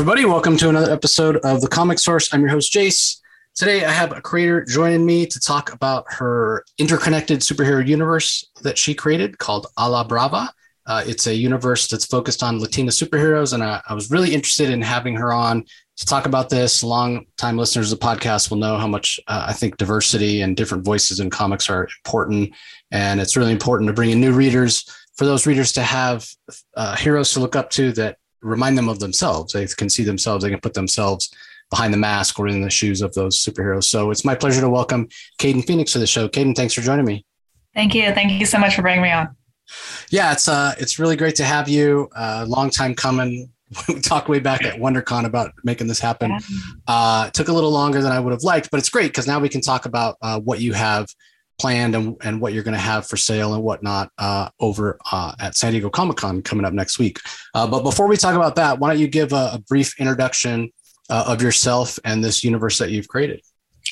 Everybody. 0.00 0.24
Welcome 0.24 0.56
to 0.56 0.70
another 0.70 0.90
episode 0.90 1.36
of 1.44 1.60
The 1.60 1.68
Comic 1.68 1.98
Source. 1.98 2.32
I'm 2.32 2.40
your 2.40 2.48
host, 2.48 2.72
Jace. 2.72 3.18
Today, 3.54 3.84
I 3.84 3.90
have 3.90 4.16
a 4.16 4.22
creator 4.22 4.64
joining 4.64 5.04
me 5.04 5.26
to 5.26 5.38
talk 5.38 5.74
about 5.74 6.06
her 6.08 6.64
interconnected 6.78 7.40
superhero 7.40 7.86
universe 7.86 8.42
that 8.62 8.78
she 8.78 8.94
created 8.94 9.36
called 9.36 9.66
A 9.76 9.90
La 9.90 10.02
Brava. 10.02 10.50
Uh, 10.86 11.04
it's 11.06 11.26
a 11.26 11.34
universe 11.34 11.86
that's 11.86 12.06
focused 12.06 12.42
on 12.42 12.60
Latina 12.60 12.90
superheroes, 12.90 13.52
and 13.52 13.62
I, 13.62 13.82
I 13.90 13.92
was 13.92 14.10
really 14.10 14.32
interested 14.32 14.70
in 14.70 14.80
having 14.80 15.16
her 15.16 15.34
on 15.34 15.66
to 15.98 16.06
talk 16.06 16.24
about 16.24 16.48
this. 16.48 16.82
Long 16.82 17.26
time 17.36 17.58
listeners 17.58 17.92
of 17.92 18.00
the 18.00 18.06
podcast 18.06 18.48
will 18.48 18.56
know 18.56 18.78
how 18.78 18.88
much 18.88 19.20
uh, 19.28 19.44
I 19.48 19.52
think 19.52 19.76
diversity 19.76 20.40
and 20.40 20.56
different 20.56 20.82
voices 20.82 21.20
in 21.20 21.28
comics 21.28 21.68
are 21.68 21.86
important. 22.06 22.54
And 22.90 23.20
it's 23.20 23.36
really 23.36 23.52
important 23.52 23.88
to 23.88 23.92
bring 23.92 24.12
in 24.12 24.20
new 24.22 24.32
readers 24.32 24.82
for 25.16 25.26
those 25.26 25.46
readers 25.46 25.72
to 25.72 25.82
have 25.82 26.26
uh, 26.74 26.96
heroes 26.96 27.34
to 27.34 27.40
look 27.40 27.54
up 27.54 27.68
to 27.72 27.92
that 27.92 28.16
remind 28.42 28.76
them 28.76 28.88
of 28.88 28.98
themselves. 28.98 29.52
They 29.52 29.66
can 29.66 29.90
see 29.90 30.02
themselves, 30.02 30.44
they 30.44 30.50
can 30.50 30.60
put 30.60 30.74
themselves 30.74 31.30
behind 31.70 31.94
the 31.94 31.98
mask 31.98 32.38
or 32.38 32.48
in 32.48 32.62
the 32.62 32.70
shoes 32.70 33.00
of 33.00 33.14
those 33.14 33.42
superheroes. 33.42 33.84
So 33.84 34.10
it's 34.10 34.24
my 34.24 34.34
pleasure 34.34 34.60
to 34.60 34.68
welcome 34.68 35.08
Kayden 35.38 35.64
Phoenix 35.64 35.92
to 35.92 35.98
the 35.98 36.06
show. 36.06 36.28
Kayden, 36.28 36.56
thanks 36.56 36.74
for 36.74 36.80
joining 36.80 37.04
me. 37.04 37.24
Thank 37.74 37.94
you. 37.94 38.12
Thank 38.12 38.32
you 38.32 38.46
so 38.46 38.58
much 38.58 38.74
for 38.74 38.82
bringing 38.82 39.02
me 39.02 39.12
on. 39.12 39.36
Yeah, 40.10 40.32
it's 40.32 40.48
uh, 40.48 40.74
it's 40.78 40.98
really 40.98 41.14
great 41.14 41.36
to 41.36 41.44
have 41.44 41.68
you. 41.68 42.08
Uh, 42.16 42.44
long 42.48 42.70
time 42.70 42.94
coming. 42.94 43.50
we 43.88 44.00
talked 44.00 44.28
way 44.28 44.40
back 44.40 44.64
at 44.64 44.80
WonderCon 44.80 45.24
about 45.26 45.52
making 45.62 45.86
this 45.86 46.00
happen. 46.00 46.32
Yeah. 46.32 46.38
Uh, 46.88 47.24
it 47.28 47.34
took 47.34 47.46
a 47.46 47.52
little 47.52 47.70
longer 47.70 48.02
than 48.02 48.10
I 48.10 48.18
would 48.18 48.32
have 48.32 48.42
liked, 48.42 48.68
but 48.72 48.80
it's 48.80 48.90
great 48.90 49.08
because 49.08 49.28
now 49.28 49.38
we 49.38 49.48
can 49.48 49.60
talk 49.60 49.86
about 49.86 50.16
uh, 50.22 50.40
what 50.40 50.60
you 50.60 50.72
have 50.72 51.06
planned 51.60 51.94
and, 51.94 52.16
and 52.22 52.40
what 52.40 52.52
you're 52.52 52.62
going 52.62 52.74
to 52.74 52.80
have 52.80 53.06
for 53.06 53.16
sale 53.16 53.54
and 53.54 53.62
whatnot 53.62 54.10
uh, 54.18 54.48
over 54.60 54.98
uh, 55.12 55.34
at 55.38 55.56
San 55.56 55.72
Diego 55.72 55.90
Comic 55.90 56.16
Con 56.16 56.40
coming 56.40 56.64
up 56.64 56.72
next 56.72 56.98
week. 56.98 57.18
Uh, 57.54 57.66
but 57.66 57.82
before 57.82 58.08
we 58.08 58.16
talk 58.16 58.34
about 58.34 58.56
that, 58.56 58.78
why 58.78 58.88
don't 58.88 58.98
you 58.98 59.08
give 59.08 59.32
a, 59.32 59.50
a 59.54 59.58
brief 59.68 59.98
introduction 60.00 60.72
uh, 61.10 61.24
of 61.26 61.42
yourself 61.42 61.98
and 62.04 62.24
this 62.24 62.42
universe 62.42 62.78
that 62.78 62.90
you've 62.90 63.08
created? 63.08 63.42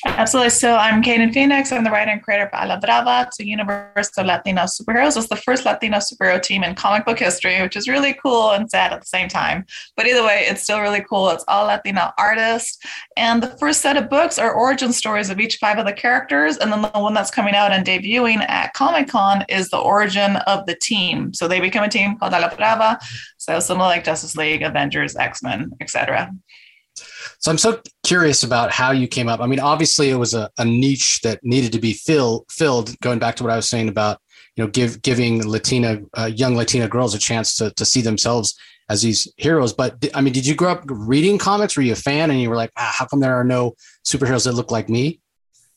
Absolutely. 0.05 0.49
So 0.49 0.75
I'm 0.75 1.03
Kayden 1.03 1.33
Phoenix. 1.33 1.73
I'm 1.73 1.83
the 1.83 1.91
writer 1.91 2.11
and 2.11 2.23
creator 2.23 2.45
of 2.45 2.49
A 2.53 2.67
La 2.67 2.79
Brava. 2.79 3.29
Universe 3.39 4.09
of 4.17 4.25
Latino 4.25 4.61
superheroes. 4.61 5.17
It's 5.17 5.27
the 5.27 5.35
first 5.35 5.65
Latino 5.65 5.97
superhero 5.97 6.41
team 6.41 6.63
in 6.63 6.73
comic 6.75 7.05
book 7.05 7.19
history, 7.19 7.61
which 7.61 7.75
is 7.75 7.89
really 7.89 8.13
cool 8.13 8.51
and 8.51 8.69
sad 8.69 8.93
at 8.93 9.01
the 9.01 9.05
same 9.05 9.27
time. 9.27 9.65
But 9.97 10.07
either 10.07 10.23
way, 10.23 10.45
it's 10.47 10.61
still 10.61 10.79
really 10.79 11.03
cool. 11.09 11.29
It's 11.29 11.43
all 11.47 11.65
Latino 11.65 12.11
artists. 12.17 12.77
And 13.17 13.43
the 13.43 13.57
first 13.57 13.81
set 13.81 13.97
of 13.97 14.09
books 14.09 14.39
are 14.39 14.53
origin 14.53 14.93
stories 14.93 15.29
of 15.29 15.39
each 15.39 15.57
five 15.57 15.77
of 15.77 15.85
the 15.85 15.93
characters. 15.93 16.57
And 16.57 16.71
then 16.71 16.81
the 16.81 16.89
one 16.89 17.13
that's 17.13 17.31
coming 17.31 17.55
out 17.55 17.73
and 17.73 17.85
debuting 17.85 18.47
at 18.47 18.73
Comic 18.73 19.09
Con 19.09 19.43
is 19.49 19.69
the 19.69 19.79
origin 19.79 20.37
of 20.47 20.65
the 20.65 20.75
team. 20.75 21.33
So 21.33 21.47
they 21.47 21.59
become 21.59 21.83
a 21.83 21.89
team 21.89 22.17
called 22.17 22.33
A 22.33 22.39
La 22.39 22.55
Brava. 22.55 22.99
So 23.37 23.59
similar 23.59 23.87
like 23.87 24.05
Justice 24.05 24.37
League, 24.37 24.61
Avengers, 24.61 25.15
X-Men, 25.17 25.71
etc. 25.81 26.31
So 27.39 27.49
I'm 27.49 27.57
so 27.57 27.81
curious 28.03 28.43
about 28.43 28.69
how 28.69 28.91
you 28.91 29.07
came 29.07 29.29
up. 29.29 29.39
I 29.39 29.47
mean, 29.47 29.61
obviously 29.61 30.09
it 30.09 30.15
was 30.15 30.33
a, 30.33 30.49
a 30.57 30.65
niche 30.65 31.21
that 31.21 31.39
needed 31.41 31.71
to 31.71 31.79
be 31.79 31.93
fill, 31.93 32.45
filled. 32.49 32.99
Going 32.99 33.17
back 33.17 33.37
to 33.37 33.43
what 33.43 33.53
I 33.53 33.55
was 33.55 33.67
saying 33.67 33.87
about 33.87 34.19
you 34.55 34.63
know 34.63 34.69
give, 34.69 35.01
giving 35.01 35.47
Latina 35.47 36.01
uh, 36.17 36.25
young 36.25 36.55
Latina 36.55 36.89
girls 36.89 37.15
a 37.15 37.19
chance 37.19 37.55
to 37.55 37.71
to 37.71 37.85
see 37.85 38.01
themselves 38.01 38.59
as 38.89 39.01
these 39.01 39.31
heroes. 39.37 39.71
But 39.71 40.05
I 40.13 40.19
mean, 40.19 40.33
did 40.33 40.45
you 40.45 40.53
grow 40.53 40.71
up 40.71 40.83
reading 40.85 41.37
comics? 41.37 41.77
Were 41.77 41.83
you 41.83 41.93
a 41.93 41.95
fan 41.95 42.29
and 42.29 42.41
you 42.41 42.49
were 42.49 42.57
like, 42.57 42.71
ah, 42.75 42.93
how 42.97 43.05
come 43.05 43.21
there 43.21 43.35
are 43.35 43.45
no 43.45 43.75
superheroes 44.05 44.43
that 44.43 44.53
look 44.53 44.69
like 44.69 44.89
me? 44.89 45.21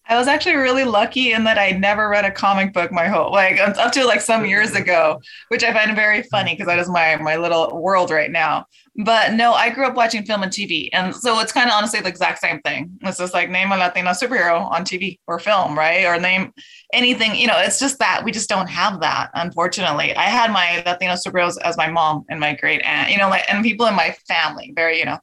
I 0.08 0.18
was 0.18 0.26
actually 0.26 0.56
really 0.56 0.84
lucky 0.84 1.32
in 1.32 1.44
that 1.44 1.58
I 1.58 1.70
never 1.70 2.08
read 2.08 2.24
a 2.24 2.30
comic 2.30 2.72
book 2.72 2.90
my 2.90 3.06
whole 3.06 3.30
like 3.30 3.60
up 3.60 3.92
to 3.92 4.04
like 4.04 4.20
some 4.20 4.44
years 4.44 4.74
ago, 4.74 5.20
which 5.48 5.62
I 5.62 5.72
find 5.72 5.94
very 5.94 6.24
funny 6.24 6.54
because 6.54 6.66
that 6.66 6.80
is 6.80 6.88
my 6.88 7.16
my 7.16 7.36
little 7.36 7.80
world 7.80 8.10
right 8.10 8.30
now. 8.30 8.66
But 8.96 9.32
no, 9.32 9.54
I 9.54 9.70
grew 9.70 9.86
up 9.86 9.94
watching 9.94 10.24
film 10.24 10.42
and 10.42 10.52
TV, 10.52 10.90
and 10.92 11.14
so 11.14 11.40
it's 11.40 11.52
kind 11.52 11.68
of 11.68 11.74
honestly 11.74 12.00
the 12.00 12.08
exact 12.08 12.40
same 12.40 12.60
thing. 12.60 12.98
It's 13.00 13.16
just 13.16 13.32
like 13.32 13.48
name 13.48 13.72
a 13.72 13.76
Latino 13.78 14.10
superhero 14.10 14.70
on 14.70 14.84
TV 14.84 15.18
or 15.26 15.38
film, 15.38 15.78
right? 15.78 16.04
Or 16.04 16.20
name 16.20 16.52
anything. 16.92 17.34
You 17.34 17.46
know, 17.46 17.56
it's 17.56 17.78
just 17.78 17.98
that 18.00 18.22
we 18.22 18.32
just 18.32 18.50
don't 18.50 18.68
have 18.68 19.00
that. 19.00 19.30
Unfortunately, 19.32 20.14
I 20.14 20.24
had 20.24 20.50
my 20.50 20.82
Latino 20.84 21.14
superheroes 21.14 21.56
as 21.62 21.78
my 21.78 21.90
mom 21.90 22.24
and 22.28 22.38
my 22.38 22.54
great 22.54 22.82
aunt. 22.82 23.10
You 23.10 23.16
know, 23.16 23.30
like 23.30 23.50
and 23.50 23.64
people 23.64 23.86
in 23.86 23.94
my 23.94 24.14
family, 24.28 24.72
very 24.76 24.98
you 24.98 25.06
know, 25.06 25.18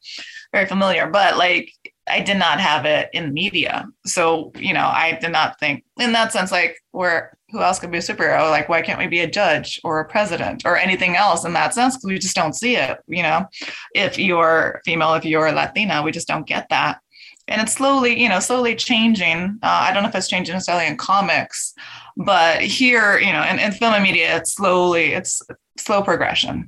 very 0.52 0.66
familiar. 0.66 1.08
But 1.08 1.38
like 1.38 1.72
I 2.10 2.22
did 2.22 2.38
not 2.38 2.60
have 2.60 2.86
it 2.86 3.10
in 3.14 3.34
media. 3.34 3.86
So, 4.06 4.52
you 4.56 4.74
know, 4.74 4.88
I 4.88 5.18
did 5.22 5.32
not 5.32 5.60
think 5.60 5.84
in 6.00 6.12
that 6.14 6.32
sense, 6.34 6.52
like, 6.52 6.78
where 6.92 7.38
who 7.52 7.62
else 7.62 7.80
could 7.80 7.92
be 7.92 7.98
a 7.98 8.02
superhero? 8.02 8.50
Like, 8.50 8.70
why 8.70 8.82
can't 8.82 9.00
we 9.00 9.08
be 9.08 9.22
a 9.22 9.30
judge 9.30 9.80
or 9.84 10.00
a 10.00 10.06
president 10.06 10.64
or 10.66 10.78
anything 10.78 11.16
else 11.16 11.46
in 11.46 11.54
that 11.54 11.74
sense? 11.74 11.96
Because 11.96 12.10
we 12.10 12.20
just 12.20 12.36
don't 12.36 12.54
see 12.54 12.76
it, 12.76 13.00
you 13.08 13.24
know. 13.24 13.46
If 13.94 14.18
you're 14.20 14.82
female, 14.86 15.16
if 15.16 15.26
you're 15.26 15.52
Latina, 15.52 16.04
we 16.04 16.12
just 16.12 16.28
don't 16.28 16.48
get 16.48 16.68
that. 16.70 17.00
And 17.48 17.62
it's 17.62 17.74
slowly, 17.74 18.22
you 18.22 18.30
know, 18.30 18.40
slowly 18.40 18.76
changing. 18.76 19.60
Uh, 19.64 19.88
I 19.88 19.92
don't 19.92 20.04
know 20.04 20.10
if 20.10 20.16
it's 20.16 20.28
changing 20.28 20.54
necessarily 20.54 20.86
in 20.86 20.98
comics, 20.98 21.74
but 22.16 22.62
here, 22.62 23.18
you 23.18 23.34
know, 23.34 23.44
in, 23.44 23.58
in 23.58 23.72
film 23.72 23.94
and 23.96 24.04
media, 24.04 24.38
it's 24.38 24.54
slowly, 24.54 25.14
it's 25.14 25.42
slow 25.78 26.04
progression. 26.04 26.68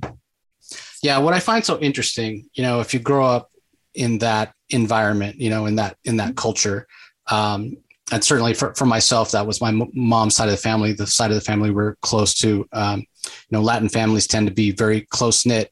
Yeah, 1.03 1.19
what 1.19 1.35
I 1.35 1.39
find 1.39 1.63
so 1.63 1.79
interesting, 1.79 2.49
you 2.53 2.63
know, 2.63 2.79
if 2.79 2.93
you 2.93 2.99
grow 2.99 3.25
up 3.25 3.49
in 3.93 4.19
that 4.19 4.53
environment, 4.69 5.37
you 5.37 5.49
know, 5.49 5.65
in 5.65 5.75
that 5.75 5.97
in 6.03 6.17
that 6.17 6.35
culture. 6.35 6.87
Um, 7.29 7.77
and 8.11 8.23
certainly 8.23 8.53
for, 8.53 8.73
for 8.75 8.85
myself, 8.85 9.31
that 9.31 9.47
was 9.47 9.61
my 9.61 9.71
mom's 9.93 10.35
side 10.35 10.49
of 10.49 10.51
the 10.51 10.57
family. 10.57 10.91
The 10.91 11.07
side 11.07 11.31
of 11.31 11.35
the 11.35 11.41
family 11.41 11.71
we're 11.71 11.95
close 12.01 12.33
to. 12.35 12.67
Um, 12.73 12.99
you 12.99 13.51
know, 13.51 13.61
Latin 13.61 13.89
families 13.89 14.27
tend 14.27 14.47
to 14.47 14.53
be 14.53 14.71
very 14.71 15.01
close 15.01 15.45
knit, 15.45 15.71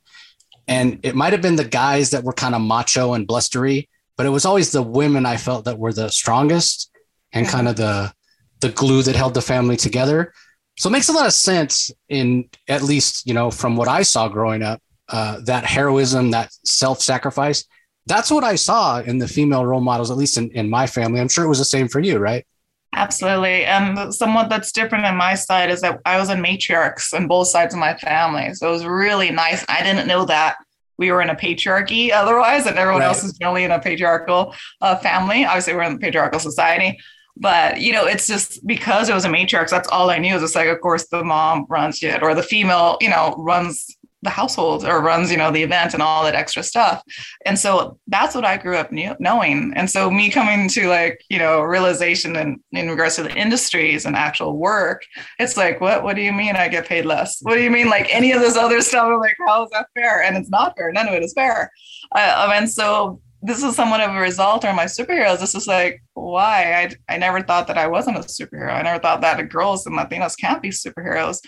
and 0.67 0.99
it 1.03 1.15
might 1.15 1.33
have 1.33 1.41
been 1.41 1.57
the 1.57 1.65
guys 1.65 2.11
that 2.11 2.23
were 2.23 2.33
kind 2.33 2.55
of 2.55 2.61
macho 2.61 3.13
and 3.13 3.27
blustery, 3.27 3.89
but 4.15 4.25
it 4.25 4.29
was 4.29 4.45
always 4.45 4.71
the 4.71 4.81
women 4.81 5.25
I 5.25 5.37
felt 5.37 5.65
that 5.65 5.77
were 5.77 5.93
the 5.93 6.09
strongest 6.09 6.91
and 7.33 7.47
kind 7.47 7.67
of 7.67 7.75
the 7.75 8.13
the 8.61 8.69
glue 8.69 9.03
that 9.03 9.15
held 9.15 9.33
the 9.33 9.41
family 9.41 9.77
together. 9.77 10.33
So 10.77 10.89
it 10.89 10.93
makes 10.93 11.09
a 11.09 11.13
lot 11.13 11.25
of 11.25 11.33
sense 11.33 11.91
in 12.07 12.49
at 12.67 12.83
least 12.83 13.27
you 13.27 13.33
know 13.33 13.51
from 13.51 13.75
what 13.75 13.89
I 13.89 14.03
saw 14.03 14.29
growing 14.29 14.63
up, 14.63 14.81
uh, 15.09 15.41
that 15.45 15.65
heroism, 15.65 16.31
that 16.31 16.53
self 16.63 17.01
sacrifice 17.01 17.65
that's 18.05 18.31
what 18.31 18.43
I 18.43 18.55
saw 18.55 18.99
in 18.99 19.17
the 19.17 19.27
female 19.27 19.65
role 19.65 19.81
models, 19.81 20.11
at 20.11 20.17
least 20.17 20.37
in, 20.37 20.49
in 20.51 20.69
my 20.69 20.87
family. 20.87 21.19
I'm 21.19 21.29
sure 21.29 21.45
it 21.45 21.49
was 21.49 21.59
the 21.59 21.65
same 21.65 21.87
for 21.87 21.99
you, 21.99 22.17
right? 22.17 22.45
Absolutely. 22.93 23.65
And 23.65 24.13
somewhat 24.13 24.49
that's 24.49 24.71
different 24.71 25.05
on 25.05 25.15
my 25.15 25.35
side 25.35 25.69
is 25.69 25.81
that 25.81 25.99
I 26.05 26.17
was 26.17 26.29
in 26.29 26.41
matriarchs 26.41 27.13
on 27.13 27.27
both 27.27 27.47
sides 27.47 27.73
of 27.73 27.79
my 27.79 27.95
family. 27.95 28.53
So 28.55 28.67
it 28.67 28.71
was 28.71 28.85
really 28.85 29.29
nice. 29.29 29.63
I 29.69 29.83
didn't 29.83 30.07
know 30.07 30.25
that 30.25 30.57
we 30.97 31.11
were 31.11 31.21
in 31.21 31.29
a 31.29 31.35
patriarchy 31.35 32.11
otherwise, 32.13 32.65
and 32.65 32.77
everyone 32.77 33.01
right. 33.01 33.07
else 33.07 33.23
is 33.23 33.37
generally 33.37 33.63
in 33.63 33.71
a 33.71 33.79
patriarchal 33.79 34.55
uh, 34.81 34.95
family. 34.97 35.45
Obviously, 35.45 35.73
we're 35.73 35.83
in 35.83 35.93
the 35.93 35.99
patriarchal 35.99 36.39
society. 36.39 36.99
But 37.37 37.79
you 37.79 37.93
know, 37.93 38.05
it's 38.05 38.27
just 38.27 38.65
because 38.67 39.07
it 39.07 39.13
was 39.13 39.23
a 39.23 39.29
matriarch. 39.29 39.69
That's 39.69 39.87
all 39.87 40.09
I 40.09 40.17
knew. 40.17 40.35
It's 40.35 40.55
like, 40.55 40.67
of 40.67 40.81
course, 40.81 41.07
the 41.07 41.23
mom 41.23 41.65
runs 41.69 42.03
it, 42.03 42.21
or 42.21 42.35
the 42.35 42.43
female, 42.43 42.97
you 42.99 43.09
know, 43.09 43.33
runs 43.37 43.95
the 44.21 44.29
household 44.29 44.83
or 44.83 45.01
runs 45.01 45.31
you 45.31 45.37
know 45.37 45.51
the 45.51 45.63
event 45.63 45.93
and 45.93 46.03
all 46.03 46.23
that 46.23 46.35
extra 46.35 46.63
stuff. 46.63 47.01
And 47.45 47.57
so 47.57 47.97
that's 48.07 48.35
what 48.35 48.45
i 48.45 48.57
grew 48.57 48.75
up 48.75 48.91
knowing. 48.91 49.73
And 49.75 49.89
so 49.89 50.11
me 50.11 50.29
coming 50.29 50.67
to 50.69 50.87
like 50.87 51.21
you 51.29 51.39
know 51.39 51.61
realization 51.61 52.35
in, 52.35 52.59
in 52.71 52.89
regards 52.89 53.15
to 53.15 53.23
the 53.23 53.33
industries 53.35 54.05
and 54.05 54.15
actual 54.15 54.57
work 54.57 55.03
it's 55.39 55.57
like 55.57 55.79
what 55.81 56.03
what 56.03 56.15
do 56.15 56.21
you 56.21 56.33
mean 56.33 56.55
i 56.55 56.67
get 56.67 56.87
paid 56.87 57.05
less? 57.05 57.39
What 57.41 57.55
do 57.55 57.61
you 57.61 57.71
mean 57.71 57.89
like 57.89 58.13
any 58.13 58.31
of 58.31 58.41
this 58.41 58.57
other 58.57 58.81
stuff? 58.81 59.05
I'm 59.05 59.19
like 59.19 59.37
how 59.47 59.63
is 59.63 59.69
that 59.71 59.87
fair? 59.95 60.23
And 60.23 60.37
it's 60.37 60.49
not 60.49 60.75
fair. 60.77 60.91
None 60.91 61.07
of 61.07 61.13
it 61.13 61.23
is 61.23 61.33
fair. 61.33 61.71
Uh, 62.15 62.51
and 62.53 62.69
so 62.69 63.21
this 63.41 63.63
is 63.63 63.75
somewhat 63.75 64.01
of 64.01 64.13
a 64.13 64.19
result 64.19 64.65
or 64.65 64.73
my 64.73 64.85
superheroes. 64.85 65.39
This 65.39 65.55
is 65.55 65.67
like 65.67 66.01
why? 66.13 66.89
I, 67.09 67.13
I 67.13 67.17
never 67.17 67.41
thought 67.41 67.67
that 67.67 67.77
i 67.77 67.87
wasn't 67.87 68.17
a 68.17 68.21
superhero. 68.21 68.73
I 68.73 68.81
never 68.81 68.99
thought 68.99 69.21
that 69.21 69.47
girls 69.49 69.85
and 69.85 69.97
latinos 69.97 70.37
can't 70.37 70.61
be 70.61 70.69
superheroes 70.69 71.39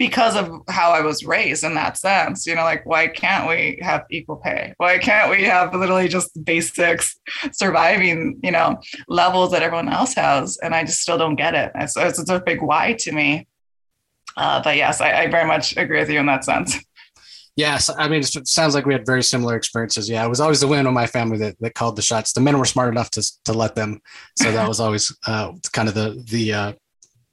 because 0.00 0.34
of 0.34 0.62
how 0.66 0.92
I 0.92 1.02
was 1.02 1.26
raised 1.26 1.62
in 1.62 1.74
that 1.74 1.98
sense. 1.98 2.46
You 2.46 2.54
know, 2.54 2.62
like, 2.62 2.86
why 2.86 3.06
can't 3.06 3.46
we 3.46 3.78
have 3.82 4.06
equal 4.10 4.36
pay? 4.36 4.72
Why 4.78 4.96
can't 4.96 5.30
we 5.30 5.44
have 5.44 5.74
literally 5.74 6.08
just 6.08 6.42
basics 6.42 7.20
surviving, 7.52 8.40
you 8.42 8.50
know, 8.50 8.80
levels 9.08 9.50
that 9.50 9.62
everyone 9.62 9.90
else 9.90 10.14
has? 10.14 10.56
And 10.62 10.74
I 10.74 10.84
just 10.84 11.02
still 11.02 11.18
don't 11.18 11.36
get 11.36 11.54
it. 11.54 11.70
It's, 11.74 11.98
it's, 11.98 12.30
a 12.30 12.40
big 12.40 12.62
why 12.62 12.94
to 13.00 13.12
me. 13.12 13.46
Uh, 14.38 14.62
but 14.62 14.78
yes, 14.78 15.02
I, 15.02 15.24
I 15.24 15.26
very 15.26 15.46
much 15.46 15.76
agree 15.76 15.98
with 15.98 16.08
you 16.08 16.18
in 16.18 16.26
that 16.26 16.46
sense. 16.46 16.78
Yes, 17.56 17.90
I 17.94 18.08
mean, 18.08 18.20
it 18.20 18.48
sounds 18.48 18.74
like 18.74 18.86
we 18.86 18.94
had 18.94 19.04
very 19.04 19.22
similar 19.22 19.54
experiences. 19.54 20.08
Yeah, 20.08 20.24
it 20.24 20.28
was 20.28 20.40
always 20.40 20.60
the 20.60 20.66
women 20.66 20.86
in 20.86 20.94
my 20.94 21.06
family 21.06 21.36
that, 21.38 21.56
that 21.60 21.74
called 21.74 21.96
the 21.96 22.00
shots. 22.00 22.32
The 22.32 22.40
men 22.40 22.56
were 22.58 22.64
smart 22.64 22.88
enough 22.88 23.10
to 23.10 23.32
to 23.44 23.52
let 23.52 23.74
them, 23.74 24.00
so 24.38 24.50
that 24.50 24.66
was 24.66 24.80
always 24.80 25.14
uh, 25.26 25.52
kind 25.72 25.88
of 25.88 25.94
the 25.94 26.24
the 26.30 26.54
uh, 26.54 26.72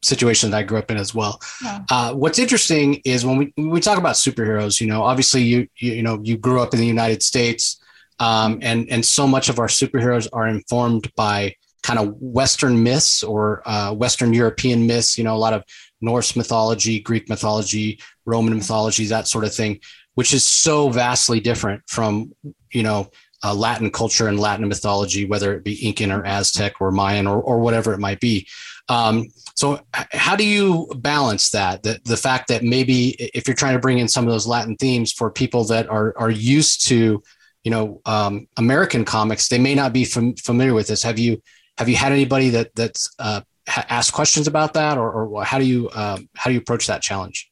situation 0.08 0.52
that 0.52 0.58
I 0.58 0.64
grew 0.64 0.78
up 0.78 0.90
in 0.90 0.98
as 0.98 1.14
well. 1.14 1.40
Yeah. 1.64 1.84
Uh, 1.90 2.14
what's 2.14 2.40
interesting 2.40 3.02
is 3.06 3.26
when 3.26 3.38
we 3.38 3.54
when 3.56 3.70
we 3.70 3.80
talk 3.80 3.98
about 3.98 4.16
superheroes, 4.16 4.80
you 4.82 4.88
know, 4.88 5.04
obviously 5.04 5.42
you, 5.42 5.68
you 5.78 5.94
you, 5.94 6.04
know 6.04 6.20
you 6.24 6.38
grew 6.38 6.62
up 6.62 6.74
in 6.74 6.80
the 6.80 6.86
United 6.86 7.22
States, 7.24 7.80
um, 8.20 8.60
and 8.62 8.90
and 8.90 9.06
so 9.06 9.28
much 9.28 9.50
of 9.50 9.60
our 9.60 9.68
superheroes 9.68 10.28
are 10.34 10.48
informed 10.48 11.14
by 11.16 11.56
kind 11.84 12.00
of 12.00 12.16
Western 12.20 12.84
myths 12.84 13.24
or 13.24 13.62
uh, 13.66 13.94
Western 13.94 14.34
European 14.34 14.88
myths. 14.88 15.18
You 15.18 15.24
know, 15.24 15.36
a 15.36 15.38
lot 15.38 15.54
of 15.54 15.64
Norse 16.02 16.36
mythology, 16.36 17.00
Greek 17.00 17.30
mythology, 17.30 18.00
Roman 18.26 18.56
mythology, 18.56 19.06
that 19.06 19.28
sort 19.28 19.46
of 19.46 19.54
thing, 19.54 19.80
which 20.16 20.34
is 20.34 20.44
so 20.44 20.90
vastly 20.90 21.40
different 21.40 21.84
from 21.88 22.34
you 22.72 22.84
know 22.84 23.10
uh, 23.44 23.54
Latin 23.54 23.92
culture 23.92 24.28
and 24.28 24.40
Latin 24.40 24.68
mythology, 24.68 25.26
whether 25.26 25.54
it 25.54 25.64
be 25.64 25.88
Incan 25.88 26.12
or 26.12 26.26
Aztec 26.26 26.82
or 26.82 26.92
Mayan 26.92 27.28
or, 27.28 27.42
or 27.42 27.60
whatever 27.60 27.94
it 27.94 28.00
might 28.00 28.20
be. 28.20 28.48
Um, 28.90 29.28
so, 29.58 29.80
how 29.92 30.36
do 30.36 30.46
you 30.46 30.88
balance 30.98 31.50
that? 31.50 31.82
The, 31.82 32.00
the 32.06 32.16
fact 32.16 32.48
that 32.50 32.62
maybe 32.62 33.16
if 33.34 33.48
you're 33.48 33.56
trying 33.56 33.74
to 33.74 33.80
bring 33.80 33.98
in 33.98 34.08
some 34.08 34.24
of 34.24 34.32
those 34.32 34.46
Latin 34.46 34.76
themes 34.76 35.12
for 35.12 35.32
people 35.32 35.64
that 35.64 35.90
are, 35.90 36.14
are 36.16 36.30
used 36.30 36.86
to, 36.90 37.24
you 37.64 37.72
know, 37.72 38.00
um, 38.06 38.48
American 38.58 39.04
comics, 39.04 39.48
they 39.48 39.58
may 39.58 39.74
not 39.74 39.94
be 39.94 40.06
fam- 40.06 40.36
familiar 40.36 40.76
with 40.76 40.86
this. 40.86 41.02
Have 41.02 41.18
you 41.18 41.42
have 41.80 41.90
you 41.90 41.96
had 41.96 42.12
anybody 42.12 42.50
that 42.52 42.76
that's 42.76 43.10
uh, 43.18 43.42
asked 43.68 44.14
questions 44.14 44.46
about 44.46 44.76
that, 44.76 45.00
or, 45.00 45.26
or 45.26 45.44
how 45.44 45.58
do 45.58 45.66
you 45.66 45.90
um, 45.92 46.30
how 46.36 46.52
do 46.52 46.54
you 46.54 46.60
approach 46.60 46.86
that 46.86 47.02
challenge? 47.02 47.50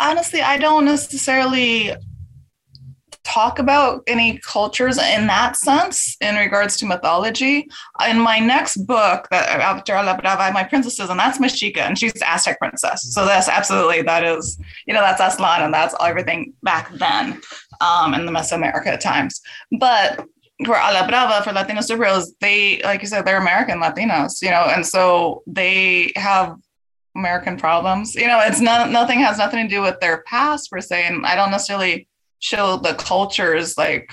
Honestly, 0.00 0.42
I 0.42 0.58
don't 0.58 0.84
necessarily 0.84 1.94
talk 3.24 3.58
about 3.58 4.02
any 4.06 4.38
cultures 4.38 4.98
in 4.98 5.26
that 5.26 5.56
sense 5.56 6.16
in 6.20 6.36
regards 6.36 6.76
to 6.76 6.86
mythology. 6.86 7.66
In 8.08 8.20
my 8.20 8.38
next 8.38 8.76
book, 8.86 9.26
that 9.30 9.60
after 9.60 9.94
La 9.94 10.16
Brava, 10.16 10.52
my 10.52 10.62
princesses, 10.62 11.10
and 11.10 11.18
that's 11.18 11.38
Mexica, 11.38 11.78
and 11.78 11.98
she's 11.98 12.12
Aztec 12.22 12.58
princess. 12.58 13.12
So 13.12 13.24
that's 13.24 13.48
absolutely 13.48 14.02
that 14.02 14.24
is, 14.24 14.58
you 14.86 14.94
know, 14.94 15.00
that's 15.00 15.20
Aztlan, 15.20 15.60
and 15.60 15.74
that's 15.74 15.94
everything 16.00 16.52
back 16.62 16.92
then 16.94 17.40
um, 17.80 18.14
in 18.14 18.26
the 18.26 18.32
Mesoamerica 18.32 19.00
times. 19.00 19.40
But 19.78 20.24
for 20.64 20.74
A 20.74 20.92
la 20.92 21.06
Brava, 21.06 21.42
for 21.42 21.52
Latino 21.52 21.80
superheroes, 21.80 22.28
they, 22.40 22.80
like 22.84 23.00
you 23.00 23.08
said, 23.08 23.24
they're 23.24 23.40
American 23.40 23.80
Latinos, 23.80 24.40
you 24.42 24.50
know, 24.50 24.66
and 24.74 24.86
so 24.86 25.42
they 25.46 26.12
have 26.16 26.56
American 27.16 27.56
problems. 27.56 28.14
You 28.14 28.26
know, 28.26 28.40
it's 28.44 28.60
not 28.60 28.90
nothing 28.90 29.20
has 29.20 29.38
nothing 29.38 29.66
to 29.66 29.74
do 29.74 29.82
with 29.82 29.98
their 30.00 30.22
past 30.22 30.70
per 30.70 30.80
se, 30.80 31.04
and 31.04 31.26
I 31.26 31.34
don't 31.34 31.50
necessarily 31.50 32.06
show 32.44 32.76
the 32.76 32.92
cultures 32.94 33.78
like 33.78 34.12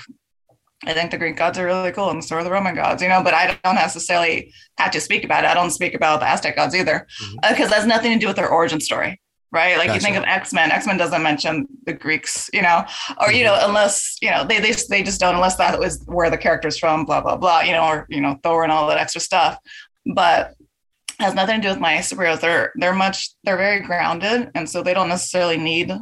I 0.86 0.94
think 0.94 1.10
the 1.10 1.18
Greek 1.18 1.36
gods 1.36 1.58
are 1.58 1.66
really 1.66 1.92
cool 1.92 2.10
and 2.10 2.24
so 2.24 2.36
are 2.36 2.42
the 2.42 2.50
Roman 2.50 2.74
gods, 2.74 3.02
you 3.02 3.08
know, 3.08 3.22
but 3.22 3.34
I 3.34 3.56
don't 3.62 3.76
necessarily 3.76 4.52
have 4.78 4.90
to 4.92 5.00
speak 5.00 5.22
about 5.22 5.44
it. 5.44 5.50
I 5.50 5.54
don't 5.54 5.70
speak 5.70 5.94
about 5.94 6.20
the 6.20 6.26
Aztec 6.26 6.56
gods 6.56 6.74
either 6.74 7.06
because 7.18 7.36
mm-hmm. 7.36 7.62
uh, 7.62 7.68
that's 7.68 7.86
nothing 7.86 8.12
to 8.14 8.18
do 8.18 8.26
with 8.26 8.34
their 8.36 8.48
origin 8.48 8.80
story, 8.80 9.20
right? 9.52 9.76
Like 9.76 9.88
gotcha. 9.88 9.94
you 9.94 10.00
think 10.00 10.16
of 10.16 10.24
X-Men, 10.24 10.72
X-Men 10.72 10.96
doesn't 10.96 11.22
mention 11.22 11.68
the 11.84 11.92
Greeks, 11.92 12.50
you 12.52 12.62
know, 12.62 12.84
or, 13.20 13.28
mm-hmm. 13.28 13.36
you 13.36 13.44
know, 13.44 13.52
mm-hmm. 13.52 13.68
unless, 13.68 14.16
you 14.20 14.30
know, 14.30 14.44
they, 14.44 14.58
they, 14.58 14.72
they 14.88 15.02
just 15.04 15.20
don't, 15.20 15.36
unless 15.36 15.56
that 15.56 15.78
was 15.78 16.02
where 16.06 16.30
the 16.30 16.38
character's 16.38 16.78
from, 16.78 17.04
blah, 17.04 17.20
blah, 17.20 17.36
blah, 17.36 17.60
you 17.60 17.72
know, 17.72 17.86
or, 17.86 18.06
you 18.08 18.20
know, 18.20 18.40
Thor 18.42 18.64
and 18.64 18.72
all 18.72 18.88
that 18.88 18.98
extra 18.98 19.20
stuff. 19.20 19.58
But 20.14 20.54
has 21.22 21.34
nothing 21.34 21.56
to 21.56 21.62
do 21.62 21.68
with 21.68 21.80
my 21.80 21.94
superheroes. 21.96 22.40
They're 22.40 22.72
they're 22.76 22.94
much 22.94 23.30
they're 23.44 23.56
very 23.56 23.80
grounded, 23.80 24.50
and 24.54 24.68
so 24.68 24.82
they 24.82 24.94
don't 24.94 25.08
necessarily 25.08 25.56
need 25.56 25.92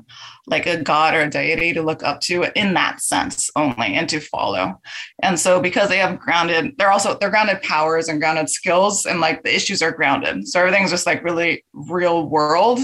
like 0.46 0.66
a 0.66 0.82
god 0.82 1.14
or 1.14 1.20
a 1.20 1.30
deity 1.30 1.72
to 1.72 1.82
look 1.82 2.02
up 2.02 2.20
to 2.22 2.46
in 2.58 2.74
that 2.74 3.00
sense 3.00 3.50
only 3.54 3.94
and 3.94 4.08
to 4.08 4.20
follow. 4.20 4.80
And 5.22 5.38
so 5.38 5.60
because 5.60 5.88
they 5.88 5.98
have 5.98 6.18
grounded, 6.18 6.74
they're 6.76 6.90
also 6.90 7.16
they're 7.16 7.30
grounded 7.30 7.62
powers 7.62 8.08
and 8.08 8.20
grounded 8.20 8.50
skills, 8.50 9.06
and 9.06 9.20
like 9.20 9.42
the 9.42 9.54
issues 9.54 9.82
are 9.82 9.92
grounded. 9.92 10.48
So 10.48 10.60
everything's 10.60 10.90
just 10.90 11.06
like 11.06 11.24
really 11.24 11.64
real 11.72 12.28
world, 12.28 12.80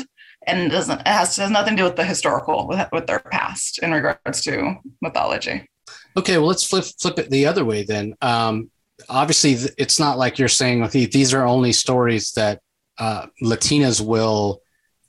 and 0.46 0.70
doesn't 0.70 1.00
it 1.00 1.08
has, 1.08 1.36
has 1.36 1.50
nothing 1.50 1.76
to 1.76 1.82
do 1.82 1.84
with 1.84 1.96
the 1.96 2.04
historical 2.04 2.68
with, 2.68 2.86
with 2.92 3.06
their 3.06 3.20
past 3.20 3.78
in 3.80 3.92
regards 3.92 4.42
to 4.42 4.76
mythology. 5.00 5.68
Okay, 6.16 6.38
well 6.38 6.46
let's 6.46 6.66
flip 6.66 6.84
flip 7.00 7.18
it 7.18 7.30
the 7.30 7.46
other 7.46 7.64
way 7.64 7.82
then. 7.82 8.14
Um, 8.22 8.70
obviously 9.08 9.52
it's 9.78 10.00
not 10.00 10.18
like 10.18 10.38
you're 10.38 10.48
saying 10.48 10.82
okay 10.82 11.06
these 11.06 11.34
are 11.34 11.44
only 11.44 11.72
stories 11.72 12.32
that 12.32 12.60
uh, 12.98 13.26
latinas 13.42 14.00
will 14.00 14.62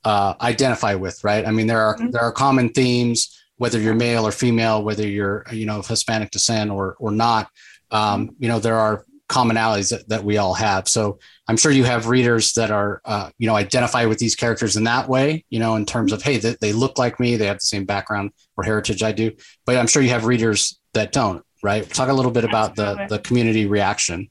uh, 0.04 0.34
identify 0.42 0.95
with 0.95 1.22
right? 1.24 1.45
I 1.45 1.51
mean 1.51 1.68
there 1.68 1.81
are 1.81 1.95
mm-hmm. 1.95 2.12
there 2.12 2.22
are 2.22 2.31
common 2.31 2.69
themes 2.69 3.34
whether 3.57 3.80
you're 3.80 3.95
male 3.95 4.25
or 4.25 4.31
female 4.31 4.84
whether 4.84 5.07
you're 5.07 5.45
you 5.51 5.66
know 5.66 5.80
of 5.80 5.88
hispanic 5.88 6.31
descent 6.31 6.72
or 6.72 6.95
or 7.00 7.12
not. 7.12 7.50
Um, 7.92 8.36
you 8.39 8.48
know 8.48 8.60
there 8.60 8.78
are 8.78 9.06
commonalities 9.30 9.89
that, 9.89 10.07
that 10.07 10.24
we 10.24 10.38
all 10.38 10.54
have. 10.54 10.88
So 10.88 11.19
i'm 11.50 11.57
sure 11.57 11.72
you 11.72 11.84
have 11.84 12.07
readers 12.07 12.54
that 12.54 12.72
are 12.72 13.01
uh, 13.06 13.30
you 13.38 13.48
know 13.48 13.56
identify 13.56 14.06
with 14.06 14.19
these 14.19 14.36
characters 14.36 14.75
in 14.75 14.84
that 14.84 15.10
way 15.10 15.45
you 15.50 15.60
know 15.60 15.75
in 15.75 15.86
terms 15.86 16.12
of 16.12 16.22
hey 16.22 16.38
they, 16.38 16.56
they 16.60 16.74
look 16.74 16.98
like 16.98 17.19
me 17.19 17.36
they 17.36 17.48
have 17.48 17.57
the 17.57 17.62
same 17.62 17.86
background 17.86 18.31
or 18.56 18.63
heritage 18.63 19.04
i 19.04 19.12
do. 19.12 19.31
But 19.66 19.78
i'm 19.78 19.88
sure 19.88 20.01
you 20.01 20.10
have 20.10 20.25
readers 20.25 20.80
that 20.94 21.12
don't 21.12 21.44
right? 21.63 21.88
Talk 21.89 22.09
a 22.09 22.13
little 22.13 22.31
bit 22.31 22.44
about 22.44 22.75
the, 22.75 23.06
the 23.09 23.19
community 23.19 23.65
reaction. 23.65 24.30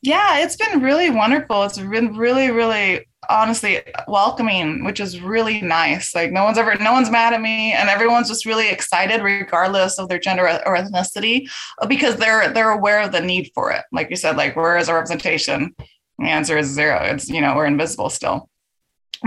Yeah, 0.00 0.38
it's 0.38 0.56
been 0.56 0.80
really 0.80 1.10
wonderful. 1.10 1.64
It's 1.64 1.78
been 1.78 2.16
really, 2.16 2.50
really 2.50 3.06
honestly 3.28 3.82
welcoming, 4.06 4.84
which 4.84 5.00
is 5.00 5.20
really 5.20 5.60
nice. 5.60 6.14
Like 6.14 6.30
no 6.30 6.44
one's 6.44 6.56
ever, 6.56 6.76
no 6.76 6.92
one's 6.92 7.10
mad 7.10 7.34
at 7.34 7.40
me, 7.40 7.72
and 7.72 7.88
everyone's 7.88 8.28
just 8.28 8.46
really 8.46 8.70
excited, 8.70 9.22
regardless 9.22 9.98
of 9.98 10.08
their 10.08 10.20
gender 10.20 10.44
or 10.66 10.76
ethnicity, 10.76 11.50
because 11.88 12.16
they're 12.16 12.52
they're 12.52 12.70
aware 12.70 13.00
of 13.00 13.10
the 13.10 13.20
need 13.20 13.50
for 13.54 13.72
it. 13.72 13.84
Like 13.90 14.08
you 14.10 14.16
said, 14.16 14.36
like 14.36 14.54
where 14.54 14.76
is 14.76 14.88
our 14.88 14.96
representation? 14.96 15.74
The 16.18 16.26
answer 16.26 16.56
is 16.56 16.68
zero. 16.68 17.00
It's 17.02 17.28
you 17.28 17.40
know 17.40 17.56
we're 17.56 17.66
invisible 17.66 18.10
still 18.10 18.48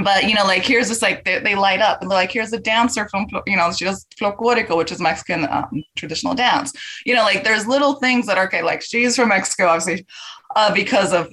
but 0.04 0.24
you 0.24 0.36
know, 0.36 0.46
like 0.46 0.64
here's 0.64 0.88
this 0.88 1.02
like 1.02 1.26
they, 1.26 1.40
they 1.40 1.56
light 1.56 1.82
up 1.82 2.02
and 2.02 2.10
they're 2.10 2.18
like, 2.18 2.32
here's 2.32 2.54
a 2.54 2.60
dancer 2.60 3.08
from 3.10 3.28
you 3.46 3.58
know, 3.58 3.72
she 3.72 3.86
does 3.86 4.06
folklorico, 4.20 4.78
which 4.78 4.92
is 4.92 5.00
Mexican 5.00 5.48
um, 5.50 5.84
traditional 5.96 6.34
dance. 6.34 6.72
You 7.06 7.16
know, 7.16 7.24
like 7.24 7.44
there's 7.44 7.68
little 7.68 7.96
things 7.96 8.26
that 8.28 8.38
are 8.38 8.46
okay, 8.46 8.62
like 8.62 8.82
she's 8.82 9.16
from 9.16 9.30
Mexico, 9.30 9.68
obviously, 9.68 10.06
uh, 10.56 10.74
because 10.74 11.14
of 11.14 11.30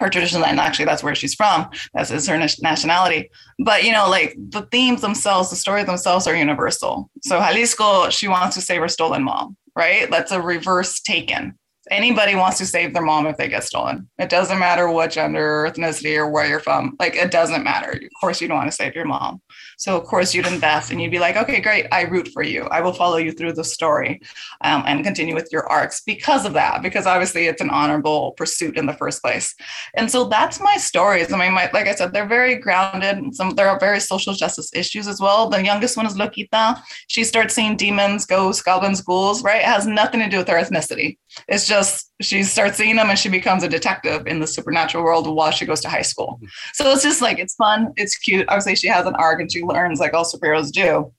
her 0.00 0.08
tradition, 0.08 0.42
and 0.42 0.58
actually 0.58 0.86
that's 0.86 1.02
where 1.02 1.14
she's 1.14 1.34
from. 1.34 1.68
That's 1.92 2.10
is 2.10 2.26
her 2.26 2.38
nationality. 2.38 3.30
But 3.58 3.84
you 3.84 3.92
know, 3.92 4.08
like 4.08 4.34
the 4.36 4.62
themes 4.62 5.02
themselves, 5.02 5.50
the 5.50 5.56
stories 5.56 5.86
themselves 5.86 6.26
are 6.26 6.34
universal. 6.34 7.10
So 7.22 7.38
Jalisco, 7.38 8.08
she 8.08 8.28
wants 8.28 8.56
to 8.56 8.62
save 8.62 8.80
her 8.80 8.88
stolen 8.88 9.22
mom, 9.22 9.56
right? 9.76 10.10
That's 10.10 10.32
a 10.32 10.40
reverse 10.40 11.00
taken 11.00 11.58
anybody 11.90 12.34
wants 12.34 12.58
to 12.58 12.66
save 12.66 12.92
their 12.92 13.02
mom 13.02 13.26
if 13.26 13.36
they 13.36 13.48
get 13.48 13.64
stolen. 13.64 14.08
It 14.18 14.30
doesn't 14.30 14.58
matter 14.58 14.90
what 14.90 15.10
gender, 15.10 15.68
ethnicity, 15.70 16.16
or 16.16 16.28
where 16.28 16.46
you're 16.46 16.60
from. 16.60 16.96
Like 16.98 17.14
it 17.14 17.30
doesn't 17.30 17.62
matter. 17.62 17.92
Of 17.92 18.20
course, 18.20 18.40
you 18.40 18.48
don't 18.48 18.58
want 18.58 18.70
to 18.70 18.76
save 18.76 18.94
your 18.94 19.04
mom. 19.04 19.40
So 19.76 19.96
of 19.96 20.04
course 20.04 20.34
you'd 20.34 20.46
invest 20.46 20.90
and 20.90 21.00
you'd 21.00 21.10
be 21.10 21.18
like, 21.18 21.36
okay, 21.36 21.60
great. 21.60 21.86
I 21.92 22.02
root 22.02 22.28
for 22.28 22.42
you. 22.42 22.62
I 22.64 22.80
will 22.80 22.92
follow 22.92 23.16
you 23.16 23.32
through 23.32 23.54
the 23.54 23.64
story 23.64 24.20
um, 24.62 24.84
and 24.86 25.04
continue 25.04 25.34
with 25.34 25.48
your 25.52 25.68
arcs 25.70 26.00
because 26.00 26.46
of 26.46 26.52
that. 26.54 26.82
Because 26.82 27.06
obviously 27.06 27.46
it's 27.46 27.60
an 27.60 27.70
honorable 27.70 28.32
pursuit 28.32 28.78
in 28.78 28.86
the 28.86 28.94
first 28.94 29.22
place. 29.22 29.54
And 29.94 30.10
so 30.10 30.24
that's 30.24 30.60
my 30.60 30.76
stories. 30.76 31.32
I 31.32 31.38
mean, 31.38 31.52
my, 31.52 31.70
like 31.72 31.86
I 31.86 31.94
said, 31.94 32.12
they're 32.12 32.26
very 32.26 32.56
grounded. 32.56 33.34
Some 33.34 33.50
there 33.50 33.68
are 33.68 33.78
very 33.78 34.00
social 34.00 34.34
justice 34.34 34.70
issues 34.74 35.06
as 35.06 35.20
well. 35.20 35.48
The 35.48 35.64
youngest 35.64 35.96
one 35.96 36.06
is 36.06 36.14
Loquita. 36.14 36.80
She 37.08 37.24
starts 37.24 37.54
seeing 37.54 37.76
demons, 37.76 38.26
ghosts, 38.26 38.62
goblins, 38.62 39.00
ghouls. 39.00 39.42
Right? 39.42 39.60
It 39.60 39.66
has 39.66 39.86
nothing 39.86 40.20
to 40.20 40.28
do 40.28 40.38
with 40.38 40.48
her 40.48 40.56
ethnicity. 40.56 41.18
It's 41.48 41.66
just 41.66 42.12
she 42.20 42.42
starts 42.42 42.76
seeing 42.76 42.96
them 42.96 43.10
and 43.10 43.18
she 43.18 43.28
becomes 43.28 43.62
a 43.62 43.68
detective 43.68 44.26
in 44.26 44.40
the 44.40 44.46
supernatural 44.46 45.04
world 45.04 45.26
while 45.26 45.50
she 45.50 45.66
goes 45.66 45.80
to 45.80 45.88
high 45.88 46.02
school. 46.02 46.40
So 46.72 46.90
it's 46.92 47.02
just 47.02 47.20
like 47.20 47.38
it's 47.38 47.54
fun, 47.54 47.92
it's 47.96 48.16
cute. 48.16 48.46
Obviously, 48.48 48.76
she 48.76 48.88
has 48.88 49.06
an 49.06 49.14
arc 49.16 49.40
and 49.40 49.50
she 49.50 49.62
learns 49.62 50.00
like 50.00 50.14
all 50.14 50.24
superheroes 50.24 50.70
do, 50.70 51.12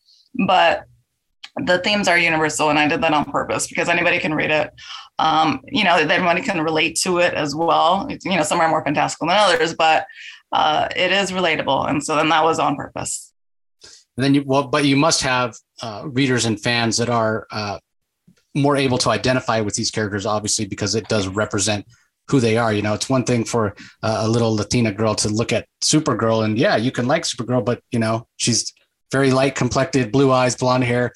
but 0.48 0.86
the 1.64 1.80
themes 1.80 2.08
are 2.08 2.18
universal, 2.18 2.70
and 2.70 2.78
I 2.78 2.88
did 2.88 3.02
that 3.02 3.14
on 3.14 3.26
purpose 3.26 3.68
because 3.68 3.88
anybody 3.88 4.20
can 4.20 4.34
read 4.34 4.52
it. 4.52 4.72
Um, 5.20 5.62
you 5.68 5.86
know, 5.86 5.96
everybody 5.96 6.42
can 6.42 6.62
relate 6.62 7.00
to 7.04 7.20
it 7.20 7.34
as 7.34 7.56
well. 7.56 8.08
It's, 8.10 8.26
you 8.26 8.36
know, 8.36 8.44
some 8.44 8.60
are 8.60 8.68
more 8.68 8.84
fantastical 8.84 9.28
than 9.28 9.38
others, 9.38 9.74
but 9.74 10.06
uh, 10.52 10.90
it 10.96 11.12
is 11.12 11.32
relatable, 11.32 11.90
and 11.90 12.04
so 12.04 12.16
then 12.16 12.30
that 12.30 12.44
was 12.44 12.60
on 12.60 12.76
purpose. 12.76 13.34
And 14.18 14.24
then 14.24 14.34
you 14.34 14.44
well, 14.46 14.68
but 14.68 14.86
you 14.86 14.96
must 14.96 15.22
have 15.22 15.56
uh, 15.82 16.04
readers 16.06 16.46
and 16.46 16.60
fans 16.60 16.98
that 16.98 17.10
are 17.10 17.48
uh, 17.52 17.80
more 18.56 18.78
able 18.78 18.98
to 19.00 19.10
identify 19.10 19.62
with 19.62 19.76
these 19.76 19.92
characters, 19.92 20.26
obviously, 20.26 20.66
because 20.66 20.96
it 20.96 21.08
does 21.08 21.28
represent 21.28 21.86
who 22.28 22.40
they 22.40 22.58
are. 22.58 22.74
You 22.74 22.82
know, 22.82 22.94
it's 22.94 23.10
one 23.10 23.24
thing 23.24 23.44
for 23.44 23.76
uh, 24.02 24.22
a 24.22 24.28
little 24.28 24.56
Latina 24.56 24.92
girl 24.92 25.16
to 25.16 25.30
look 25.30 25.54
at 25.54 25.68
Supergirl 25.84 26.44
and 26.44 26.58
yeah, 26.58 26.76
you 26.76 26.92
can 26.92 27.08
like 27.08 27.24
Supergirl, 27.24 27.64
but 27.64 27.82
you 27.92 28.00
know, 28.00 28.28
she's 28.38 28.74
very 29.12 29.32
light 29.32 29.56
complected, 29.56 30.12
blue 30.12 30.32
eyes, 30.32 30.56
blonde 30.56 30.84
hair. 30.84 31.12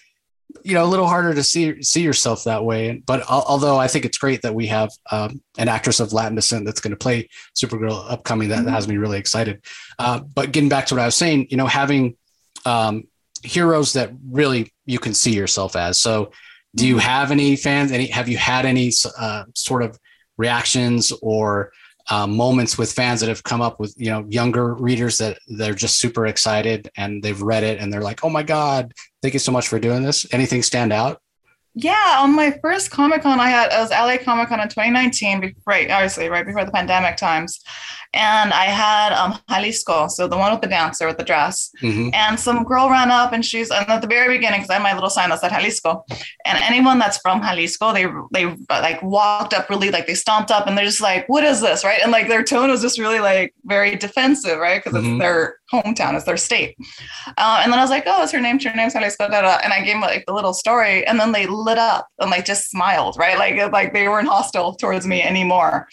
You 0.64 0.74
know, 0.74 0.84
a 0.84 0.88
little 0.88 1.08
harder 1.08 1.36
to 1.36 1.44
see 1.44 1.82
see 1.84 2.02
yourself 2.02 2.44
that 2.46 2.64
way. 2.64 3.04
But 3.06 3.24
although 3.30 3.78
I 3.78 3.88
think 3.88 4.06
it's 4.06 4.18
great 4.18 4.42
that 4.42 4.56
we 4.56 4.66
have 4.68 4.90
um, 5.12 5.42
an 5.60 5.68
actress 5.68 6.00
of 6.00 6.12
Latin 6.12 6.36
descent 6.36 6.66
that's 6.66 6.82
going 6.82 6.92
to 6.92 6.98
play 6.98 7.30
Supergirl 7.56 8.12
upcoming, 8.12 8.50
that, 8.50 8.56
mm-hmm. 8.56 8.66
that 8.66 8.72
has 8.72 8.88
me 8.88 8.98
really 8.98 9.20
excited. 9.20 9.64
Uh, 10.00 10.22
but 10.22 10.52
getting 10.52 10.70
back 10.70 10.88
to 10.88 10.96
what 10.96 11.02
I 11.02 11.06
was 11.06 11.16
saying, 11.16 11.48
you 11.52 11.58
know, 11.58 11.68
having 11.68 12.18
um, 12.66 13.04
heroes 13.44 13.94
that 13.94 14.12
really 14.28 14.74
you 14.86 14.98
can 14.98 15.14
see 15.14 15.34
yourself 15.34 15.76
as. 15.76 16.00
So 16.00 16.32
do 16.76 16.88
you 16.88 16.98
have 16.98 17.32
any 17.32 17.56
fans? 17.56 17.92
Any 17.92 18.08
have 18.08 18.30
you 18.30 18.38
had 18.38 18.66
any 18.66 18.92
uh, 19.18 19.46
sort 19.56 19.84
of 19.84 19.98
reactions 20.38 21.12
or 21.22 21.72
uh, 22.10 22.26
moments 22.26 22.78
with 22.78 22.92
fans 22.92 23.20
that 23.20 23.30
have 23.30 23.44
come 23.44 23.62
up 23.62 23.80
with 23.80 23.94
you 23.98 24.10
know 24.10 24.26
younger 24.30 24.74
readers 24.74 25.18
that 25.18 25.38
they're 25.48 25.74
just 25.74 26.00
super 26.00 26.26
excited 26.26 26.90
and 26.98 27.22
they've 27.24 27.42
read 27.42 27.64
it 27.64 27.80
and 27.80 27.92
they're 27.92 28.02
like, 28.02 28.24
oh 28.24 28.30
my 28.30 28.44
god, 28.44 28.94
thank 29.22 29.34
you 29.34 29.40
so 29.40 29.52
much 29.52 29.68
for 29.68 29.80
doing 29.80 30.04
this. 30.04 30.26
Anything 30.34 30.64
stand 30.64 30.92
out? 30.92 31.22
Yeah, 31.76 32.18
on 32.20 32.36
my 32.36 32.58
first 32.62 32.90
Comic 32.90 33.22
Con, 33.22 33.40
I 33.40 33.50
had 33.50 33.72
it 33.72 33.80
was 33.80 33.92
LA 33.92 34.18
Comic 34.18 34.50
Con 34.50 34.60
in 34.60 34.68
2019, 34.68 35.56
right? 35.66 35.90
Obviously, 35.90 36.28
right 36.28 36.46
before 36.46 36.66
the 36.66 36.72
pandemic 36.72 37.16
times, 37.16 37.62
and 38.14 38.54
I 38.54 38.66
had 38.66 39.14
um 39.14 39.40
Jalisco, 39.50 40.08
so 40.08 40.28
the 40.28 40.38
one 40.38 40.52
with 40.52 40.62
the 40.62 40.68
dancer 40.68 41.06
with 41.06 41.18
the 41.18 41.24
dress, 41.24 41.72
mm-hmm. 41.82 42.10
and 42.14 42.40
some 42.40 42.64
girl 42.64 42.90
ran 42.90 43.12
up 43.12 43.34
and 43.34 43.46
she's 43.46 43.70
and 43.70 43.88
at 43.88 44.02
the 44.02 44.08
very 44.08 44.36
beginning 44.38 44.62
because 44.62 44.70
I 44.72 44.76
had 44.76 44.84
my 44.84 44.94
little 44.94 45.10
sign 45.10 45.30
that 45.30 45.40
said 45.42 45.52
Jalisco, 45.52 46.04
and 46.46 46.58
anyone 46.64 46.98
that's 46.98 47.18
from 47.20 47.42
Jalisco, 47.42 47.94
they 47.94 48.08
they 48.32 48.56
like 48.70 49.02
walked 49.04 49.54
up 49.54 49.70
really 49.70 49.92
like 49.92 50.08
they 50.08 50.16
stomped 50.16 50.52
up 50.52 50.68
and 50.68 50.78
they're 50.78 50.86
just 50.86 51.02
like, 51.02 51.28
what 51.30 51.44
is 51.44 51.62
this, 51.62 51.84
right? 51.84 52.00
And 52.02 52.12
like 52.12 52.28
their 52.28 52.44
tone 52.44 52.70
was 52.70 52.82
just 52.82 53.00
really 53.00 53.20
like 53.20 53.54
very 53.66 53.96
defensive, 53.96 54.58
right? 54.58 54.84
Because 54.84 55.00
mm-hmm. 55.00 55.14
it's 55.14 55.20
their 55.22 55.60
hometown, 55.72 56.16
it's 56.16 56.26
their 56.26 56.38
state. 56.38 56.76
Uh, 57.38 57.60
and 57.62 57.72
then 57.72 57.80
I 57.80 57.84
was 57.84 57.92
like, 57.92 58.04
oh, 58.08 58.20
what's 58.20 58.32
her 58.32 58.42
name? 58.42 58.60
Her 58.60 58.76
name's 58.76 58.94
Jalisco, 58.94 59.30
da, 59.30 59.42
da. 59.42 59.60
and 59.64 59.72
I 59.72 59.80
gave 59.82 59.94
them 59.94 60.02
like 60.02 60.26
the 60.26 60.34
little 60.34 60.54
story, 60.54 61.06
and 61.06 61.20
then 61.20 61.32
they 61.32 61.46
lit 61.46 61.78
up 61.78 62.08
and 62.20 62.32
like 62.32 62.46
just 62.46 62.70
smiled, 62.70 63.18
right? 63.18 63.38
Like 63.38 63.72
like 63.72 63.94
they 63.94 64.08
weren't 64.08 64.28
hostile 64.28 64.74
towards 64.74 65.06
me 65.06 65.22
anymore, 65.22 65.88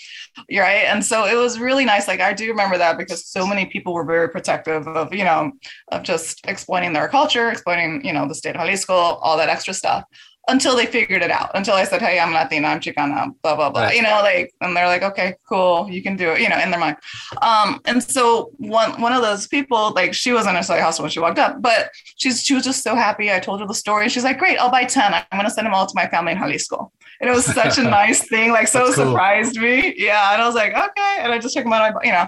right? 0.51 0.85
And 0.87 1.05
so 1.05 1.27
it 1.27 1.35
was 1.35 1.59
really 1.59 1.85
nice. 1.85 2.06
Like 2.09 2.21
I 2.21 2.33
do 2.33 2.49
remember 2.49 2.79
that 2.79 2.99
because 2.99 3.27
so 3.27 3.47
many 3.47 3.67
people 3.67 3.93
were 3.95 4.05
very 4.05 4.29
protective 4.29 4.87
of 4.89 5.13
you 5.13 5.25
know 5.25 5.53
of 5.93 6.03
just 6.03 6.47
exploiting 6.47 6.93
their 6.93 7.09
culture, 7.09 7.51
exploiting 7.51 8.05
you 8.05 8.13
know 8.13 8.27
the 8.29 8.35
state 8.35 8.57
of 8.57 8.63
Jalisco, 8.63 8.95
all 8.95 9.37
that 9.37 9.49
extra 9.49 9.75
stuff 9.75 10.05
until 10.49 10.77
they 10.77 10.87
figured 10.87 11.23
it 11.23 11.31
out. 11.31 11.51
Until 11.55 11.75
I 11.75 11.85
said, 11.85 12.01
"Hey, 12.01 12.19
I'm 12.21 12.33
Latina, 12.33 12.69
I'm 12.69 12.81
Chicana," 12.81 13.33
blah 13.43 13.57
blah 13.57 13.71
blah. 13.71 13.83
Right. 13.83 13.97
You 13.97 14.03
know, 14.03 14.21
like, 14.23 14.53
and 14.61 14.77
they're 14.77 14.87
like, 14.87 15.03
"Okay, 15.03 15.35
cool, 15.49 15.89
you 15.91 16.03
can 16.03 16.17
do 16.17 16.31
it." 16.31 16.41
You 16.41 16.49
know, 16.49 16.59
in 16.59 16.71
their 16.71 16.81
mind. 16.81 16.97
Um, 17.43 17.81
and 17.85 18.03
so 18.03 18.51
one 18.59 19.01
one 19.01 19.13
of 19.13 19.23
those 19.23 19.47
people, 19.47 19.93
like, 19.95 20.15
she 20.15 20.33
wasn't 20.33 20.55
necessarily 20.55 20.83
hostile 20.85 21.05
when 21.05 21.11
she 21.11 21.21
walked 21.21 21.39
up, 21.39 21.61
but 21.61 21.91
she's 22.17 22.43
she 22.45 22.55
was 22.55 22.65
just 22.65 22.83
so 22.83 22.95
happy. 22.95 23.33
I 23.33 23.41
told 23.41 23.61
her 23.61 23.67
the 23.67 23.75
story. 23.75 24.09
She's 24.09 24.25
like, 24.25 24.39
"Great, 24.39 24.59
I'll 24.59 24.71
buy 24.71 24.85
ten. 24.85 25.13
I'm 25.15 25.25
gonna 25.33 25.51
send 25.51 25.67
them 25.67 25.75
all 25.75 25.87
to 25.87 25.93
my 25.95 26.07
family 26.07 26.33
in 26.33 26.39
Jalisco." 26.39 26.93
And 27.21 27.31
it 27.31 27.33
was 27.33 27.45
such 27.45 27.79
a 27.79 27.83
nice 28.01 28.27
thing, 28.29 28.51
like 28.51 28.69
so 28.69 28.91
surprised 28.91 29.57
me. 29.57 29.95
Yeah, 29.97 30.33
and 30.33 30.43
I 30.43 30.47
was 30.47 30.55
like, 30.55 30.77
"Okay," 30.77 31.17
and 31.21 31.33
I 31.33 31.39
just 31.39 31.55
took 31.55 31.65
them 31.65 31.73
out. 31.73 32.05
You 32.05 32.13
know, 32.13 32.27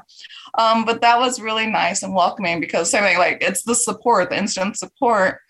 um, 0.59 0.85
but 0.85 1.01
that 1.03 1.19
was 1.19 1.41
really 1.41 1.67
nice 1.67 2.03
and 2.03 2.15
welcoming 2.15 2.61
because 2.61 2.91
same 2.91 3.03
thing, 3.03 3.19
like 3.19 3.39
it's 3.41 3.63
the 3.63 3.75
support, 3.75 4.31
the 4.31 4.39
instant 4.39 4.79
support 4.79 5.41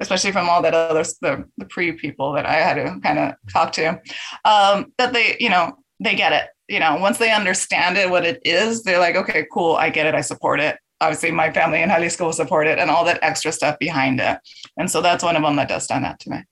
especially 0.00 0.32
from 0.32 0.48
all 0.48 0.62
that 0.62 0.74
other 0.74 1.02
the, 1.20 1.44
the 1.56 1.64
pre 1.64 1.92
people 1.92 2.32
that 2.32 2.46
I 2.46 2.54
had 2.54 2.74
to 2.74 3.00
kind 3.00 3.18
of 3.18 3.34
talk 3.52 3.72
to, 3.72 4.00
um, 4.44 4.92
that 4.98 5.12
they, 5.12 5.36
you 5.40 5.50
know, 5.50 5.76
they 6.00 6.14
get 6.14 6.32
it. 6.32 6.48
You 6.68 6.80
know, 6.80 6.96
once 6.96 7.18
they 7.18 7.32
understand 7.32 7.96
it, 7.96 8.10
what 8.10 8.26
it 8.26 8.40
is, 8.44 8.82
they're 8.82 8.98
like, 8.98 9.16
okay, 9.16 9.46
cool, 9.52 9.76
I 9.76 9.90
get 9.90 10.06
it, 10.06 10.14
I 10.14 10.20
support 10.20 10.60
it. 10.60 10.78
Obviously, 11.00 11.30
my 11.30 11.50
family 11.52 11.80
in 11.80 11.88
Jalisco 11.88 12.26
will 12.26 12.32
support 12.32 12.66
it, 12.66 12.78
and 12.78 12.90
all 12.90 13.04
that 13.04 13.20
extra 13.22 13.52
stuff 13.52 13.78
behind 13.78 14.20
it. 14.20 14.38
And 14.76 14.90
so 14.90 15.00
that's 15.00 15.24
one 15.24 15.36
of 15.36 15.42
them 15.42 15.56
that 15.56 15.68
does 15.68 15.84
stand 15.84 16.04
out 16.04 16.20
to 16.20 16.30
me. 16.30 16.44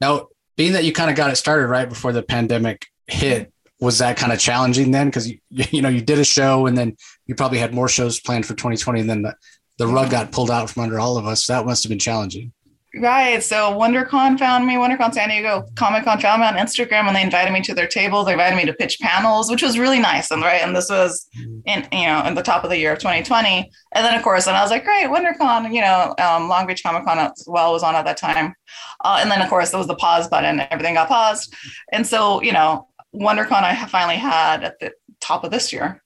Now, 0.00 0.28
being 0.56 0.72
that 0.72 0.84
you 0.84 0.92
kind 0.92 1.10
of 1.10 1.16
got 1.16 1.30
it 1.30 1.36
started 1.36 1.66
right 1.66 1.88
before 1.88 2.12
the 2.12 2.22
pandemic 2.22 2.86
hit, 3.06 3.52
was 3.80 3.98
that 3.98 4.16
kind 4.16 4.32
of 4.32 4.38
challenging 4.38 4.90
then? 4.90 5.08
Because 5.08 5.28
you 5.28 5.38
you 5.50 5.82
know 5.82 5.88
you 5.88 6.00
did 6.00 6.18
a 6.18 6.24
show, 6.24 6.66
and 6.66 6.76
then 6.78 6.96
you 7.26 7.34
probably 7.34 7.58
had 7.58 7.74
more 7.74 7.88
shows 7.88 8.20
planned 8.20 8.46
for 8.46 8.54
2020, 8.54 9.00
and 9.00 9.10
then 9.10 9.22
the 9.22 9.34
the 9.76 9.86
rug 9.86 10.10
got 10.10 10.32
pulled 10.32 10.50
out 10.50 10.70
from 10.70 10.84
under 10.84 10.98
all 10.98 11.18
of 11.18 11.26
us. 11.26 11.46
That 11.46 11.66
must 11.66 11.82
have 11.82 11.90
been 11.90 11.98
challenging. 11.98 12.52
Right. 12.96 13.42
So 13.42 13.72
WonderCon 13.72 14.38
found 14.38 14.66
me, 14.66 14.74
WonderCon 14.74 15.12
San 15.12 15.28
Diego 15.28 15.66
Comic 15.74 16.04
Con 16.04 16.20
found 16.20 16.42
me 16.42 16.46
on 16.46 16.54
Instagram 16.54 17.06
and 17.06 17.16
they 17.16 17.22
invited 17.22 17.52
me 17.52 17.60
to 17.62 17.74
their 17.74 17.88
table. 17.88 18.22
They 18.22 18.32
invited 18.32 18.56
me 18.56 18.64
to 18.66 18.72
pitch 18.72 19.00
panels, 19.00 19.50
which 19.50 19.62
was 19.62 19.78
really 19.78 19.98
nice. 19.98 20.30
And 20.30 20.42
right. 20.42 20.62
And 20.62 20.76
this 20.76 20.88
was 20.88 21.26
in, 21.34 21.88
you 21.90 22.06
know, 22.06 22.24
in 22.24 22.34
the 22.34 22.42
top 22.42 22.62
of 22.62 22.70
the 22.70 22.78
year 22.78 22.92
of 22.92 23.00
2020. 23.00 23.70
And 23.94 24.04
then 24.04 24.14
of 24.14 24.22
course, 24.22 24.46
and 24.46 24.56
I 24.56 24.62
was 24.62 24.70
like, 24.70 24.84
great, 24.84 25.06
WonderCon, 25.06 25.74
you 25.74 25.80
know, 25.80 26.14
um, 26.18 26.48
Long 26.48 26.68
Beach 26.68 26.84
Comic 26.84 27.04
Con 27.04 27.18
as 27.18 27.44
well 27.48 27.72
was 27.72 27.82
on 27.82 27.96
at 27.96 28.04
that 28.04 28.16
time. 28.16 28.54
Uh, 29.04 29.18
and 29.20 29.30
then 29.30 29.42
of 29.42 29.48
course 29.48 29.70
there 29.70 29.78
was 29.78 29.88
the 29.88 29.96
pause 29.96 30.28
button, 30.28 30.62
everything 30.70 30.94
got 30.94 31.08
paused. 31.08 31.52
And 31.90 32.06
so, 32.06 32.42
you 32.42 32.52
know, 32.52 32.88
WonderCon 33.12 33.62
I 33.62 33.86
finally 33.86 34.16
had 34.16 34.62
at 34.62 34.78
the 34.78 34.92
top 35.20 35.42
of 35.42 35.50
this 35.50 35.72
year. 35.72 36.00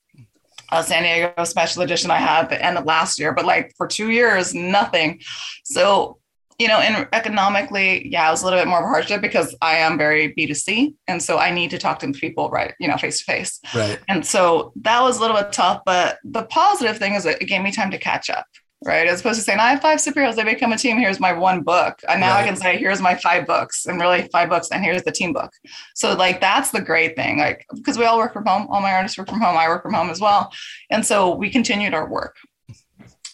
Uh, 0.71 0.83
San 0.83 1.01
Diego 1.01 1.43
special 1.45 1.81
edition 1.81 2.11
I 2.11 2.17
had 2.17 2.43
at 2.43 2.49
the 2.49 2.63
end 2.63 2.77
of 2.77 2.85
last 2.85 3.19
year, 3.19 3.33
but 3.33 3.43
like 3.43 3.73
for 3.75 3.87
two 3.87 4.11
years, 4.11 4.53
nothing. 4.53 5.19
So 5.63 6.18
you 6.59 6.67
know, 6.67 6.79
and 6.79 7.07
economically, 7.13 8.07
yeah, 8.09 8.27
it 8.27 8.31
was 8.31 8.41
a 8.41 8.45
little 8.45 8.59
bit 8.59 8.67
more 8.67 8.79
of 8.79 8.83
a 8.83 8.87
hardship 8.89 9.21
because 9.21 9.55
I 9.61 9.77
am 9.77 9.97
very 9.97 10.33
B2C. 10.33 10.93
And 11.07 11.23
so 11.23 11.37
I 11.37 11.51
need 11.51 11.71
to 11.71 11.77
talk 11.77 11.99
to 11.99 12.11
people, 12.11 12.49
right, 12.49 12.73
you 12.79 12.87
know, 12.87 12.97
face 12.97 13.19
to 13.19 13.23
face. 13.23 13.61
Right. 13.73 13.97
And 14.09 14.25
so 14.25 14.73
that 14.81 15.01
was 15.01 15.17
a 15.17 15.21
little 15.21 15.37
bit 15.37 15.53
tough. 15.53 15.81
But 15.85 16.19
the 16.25 16.43
positive 16.43 16.97
thing 16.97 17.15
is 17.15 17.25
it 17.25 17.39
gave 17.39 17.61
me 17.61 17.71
time 17.71 17.91
to 17.91 17.97
catch 17.97 18.29
up. 18.29 18.45
Right. 18.85 19.07
As 19.07 19.19
opposed 19.19 19.39
to 19.39 19.43
saying, 19.43 19.59
I 19.59 19.71
have 19.71 19.81
five 19.81 19.99
superheroes, 19.99 20.35
they 20.35 20.43
become 20.43 20.71
a 20.71 20.77
team. 20.77 20.97
Here's 20.97 21.19
my 21.19 21.33
one 21.33 21.63
book. 21.63 21.99
And 22.07 22.21
now 22.21 22.35
right. 22.35 22.43
I 22.43 22.47
can 22.47 22.55
say, 22.55 22.77
here's 22.77 23.01
my 23.01 23.13
five 23.15 23.45
books 23.45 23.85
and 23.85 23.99
really 23.99 24.29
five 24.31 24.47
books. 24.47 24.69
And 24.71 24.83
here's 24.83 25.03
the 25.03 25.11
team 25.11 25.33
book. 25.33 25.51
So, 25.95 26.15
like, 26.15 26.39
that's 26.39 26.71
the 26.71 26.79
great 26.79 27.17
thing. 27.17 27.39
Like, 27.39 27.65
because 27.75 27.97
we 27.97 28.05
all 28.05 28.17
work 28.17 28.31
from 28.31 28.45
home, 28.45 28.67
all 28.69 28.81
my 28.81 28.93
artists 28.93 29.17
work 29.17 29.27
from 29.27 29.41
home, 29.41 29.57
I 29.57 29.67
work 29.67 29.83
from 29.83 29.93
home 29.93 30.09
as 30.09 30.21
well. 30.21 30.49
And 30.89 31.05
so 31.05 31.35
we 31.35 31.49
continued 31.49 31.93
our 31.93 32.07
work 32.07 32.37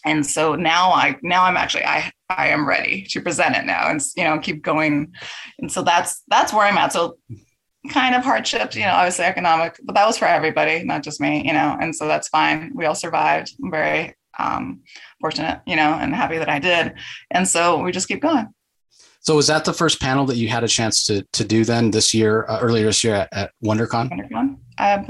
and 0.06 0.26
so 0.26 0.56
now 0.56 0.92
i 0.92 1.18
now 1.22 1.44
i'm 1.44 1.58
actually 1.58 1.84
i 1.84 2.12
i 2.30 2.48
am 2.48 2.68
ready 2.68 3.06
to 3.10 3.22
present 3.22 3.56
it 3.56 3.66
now 3.66 3.90
and 3.90 4.02
you 4.16 4.24
know 4.24 4.40
keep 4.40 4.64
going. 4.64 5.12
And 5.60 5.72
so 5.72 5.82
that's 5.82 6.24
that's 6.28 6.54
where 6.54 6.66
i'm 6.66 6.78
at. 6.78 6.94
So 6.94 7.18
kind 7.92 8.16
of 8.16 8.24
hardships 8.24 8.76
you 8.76 8.82
know 8.82 8.94
obviously 8.94 9.26
economic 9.26 9.80
but 9.84 9.94
that 9.94 10.08
was 10.08 10.18
for 10.18 10.26
everybody 10.26 10.84
not 10.84 11.04
just 11.04 11.22
me 11.22 11.46
you 11.46 11.54
know 11.54 11.78
and 11.80 11.96
so 11.96 12.08
that's 12.08 12.30
fine. 12.30 12.72
We 12.74 12.86
all 12.86 12.96
survived. 12.96 13.54
I'm 13.64 13.72
very 13.72 14.16
um, 14.40 14.82
fortunate 15.22 15.62
you 15.66 15.76
know 15.76 15.94
and 15.94 16.14
happy 16.16 16.38
that 16.38 16.50
i 16.50 16.60
did. 16.60 16.94
And 17.32 17.48
so 17.48 17.82
we 17.82 17.92
just 17.92 18.08
keep 18.08 18.22
going. 18.22 18.48
So 19.26 19.36
was 19.36 19.48
that 19.48 19.66
the 19.66 19.74
first 19.74 20.00
panel 20.00 20.28
that 20.28 20.38
you 20.38 20.50
had 20.50 20.64
a 20.64 20.68
chance 20.68 21.06
to 21.08 21.26
to 21.34 21.44
do 21.44 21.66
then 21.66 21.90
this 21.90 22.14
year 22.14 22.46
uh, 22.48 22.60
earlier 22.60 22.86
this 22.86 23.04
year 23.04 23.16
at, 23.16 23.30
at 23.34 23.52
WonderCon? 23.64 24.12
WonderCon. 24.12 24.45
I, 24.78 25.06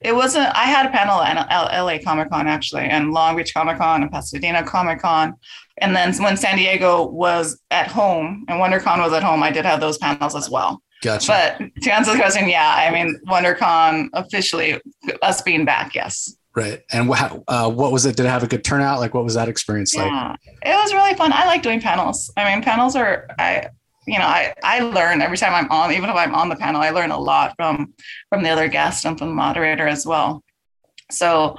it 0.00 0.14
wasn't. 0.14 0.54
I 0.54 0.64
had 0.64 0.86
a 0.86 0.90
panel 0.90 1.20
at 1.20 1.82
LA 1.82 1.98
Comic 2.04 2.30
Con 2.30 2.46
actually, 2.46 2.82
and 2.82 3.12
Long 3.12 3.36
Beach 3.36 3.54
Comic 3.54 3.78
Con, 3.78 4.02
and 4.02 4.10
Pasadena 4.10 4.62
Comic 4.62 5.00
Con, 5.00 5.34
and 5.80 5.94
then 5.94 6.14
when 6.22 6.36
San 6.36 6.56
Diego 6.56 7.06
was 7.06 7.60
at 7.70 7.88
home 7.88 8.44
and 8.48 8.60
WonderCon 8.60 8.98
was 8.98 9.12
at 9.12 9.22
home, 9.22 9.42
I 9.42 9.50
did 9.50 9.64
have 9.64 9.80
those 9.80 9.98
panels 9.98 10.34
as 10.34 10.50
well. 10.50 10.82
Gotcha. 11.02 11.58
But 11.58 11.82
to 11.82 11.94
answer 11.94 12.12
the 12.12 12.18
question, 12.18 12.48
yeah, 12.48 12.74
I 12.76 12.92
mean 12.92 13.20
WonderCon 13.28 14.08
officially 14.12 14.80
us 15.22 15.42
being 15.42 15.64
back, 15.64 15.94
yes. 15.94 16.34
Right. 16.56 16.80
And 16.90 17.08
what, 17.08 17.44
uh, 17.46 17.70
what 17.70 17.92
was 17.92 18.04
it? 18.04 18.16
Did 18.16 18.26
it 18.26 18.30
have 18.30 18.42
a 18.42 18.48
good 18.48 18.64
turnout? 18.64 18.98
Like, 18.98 19.14
what 19.14 19.22
was 19.22 19.34
that 19.34 19.48
experience 19.48 19.94
yeah, 19.94 20.30
like? 20.30 20.40
It 20.62 20.74
was 20.74 20.92
really 20.92 21.14
fun. 21.14 21.32
I 21.32 21.46
like 21.46 21.62
doing 21.62 21.80
panels. 21.80 22.32
I 22.36 22.52
mean, 22.52 22.64
panels 22.64 22.96
are, 22.96 23.28
I, 23.38 23.68
you 24.08 24.18
know, 24.18 24.24
I, 24.24 24.54
I 24.62 24.80
learn 24.80 25.22
every 25.22 25.36
time 25.36 25.54
I'm 25.54 25.70
on, 25.70 25.92
even 25.92 26.10
if 26.10 26.16
I'm 26.16 26.34
on 26.34 26.48
the 26.48 26.56
panel, 26.56 26.80
I 26.80 26.90
learn 26.90 27.10
a 27.10 27.18
lot 27.18 27.54
from, 27.56 27.94
from 28.28 28.42
the 28.42 28.50
other 28.50 28.68
guests 28.68 29.04
and 29.04 29.18
from 29.18 29.28
the 29.28 29.34
moderator 29.34 29.86
as 29.86 30.06
well. 30.06 30.42
So 31.10 31.56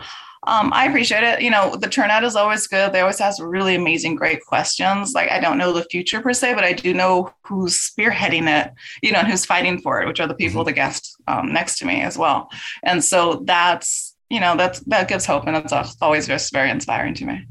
um, 0.48 0.72
I 0.74 0.88
appreciate 0.88 1.24
it. 1.24 1.42
You 1.42 1.52
know, 1.52 1.76
the 1.76 1.90
turnout 1.90 2.24
is 2.24 2.36
always 2.36 2.68
good. 2.68 2.94
They 2.94 3.02
always 3.02 3.22
ask 3.22 3.42
really 3.42 3.76
amazing, 3.76 4.16
great 4.16 4.44
questions. 4.46 5.14
Like 5.14 5.30
I 5.30 5.40
don't 5.40 5.58
know 5.58 5.74
the 5.74 5.84
future 5.86 6.22
per 6.22 6.34
se, 6.34 6.54
but 6.54 6.64
I 6.64 6.74
do 6.74 6.94
know 6.94 7.32
who's 7.44 7.78
spearheading 7.78 8.48
it, 8.48 8.72
you 9.04 9.12
know, 9.12 9.20
and 9.20 9.28
who's 9.28 9.46
fighting 9.46 9.82
for 9.82 10.02
it, 10.02 10.08
which 10.08 10.20
are 10.20 10.28
the 10.28 10.34
people, 10.34 10.62
mm-hmm. 10.62 10.68
the 10.68 10.74
guests 10.74 11.18
um, 11.28 11.52
next 11.54 11.78
to 11.80 11.86
me 11.86 12.02
as 12.02 12.18
well. 12.18 12.50
And 12.84 13.04
so 13.04 13.44
that's, 13.46 14.16
you 14.30 14.40
know 14.40 14.56
that's 14.56 14.80
that 14.82 15.08
gives 15.08 15.26
hope 15.26 15.48
and 15.48 15.56
that's 15.56 15.98
always 16.02 16.28
just 16.28 16.54
very 16.54 16.70
inspiring 16.70 17.14
to 17.14 17.26
me 17.26 17.46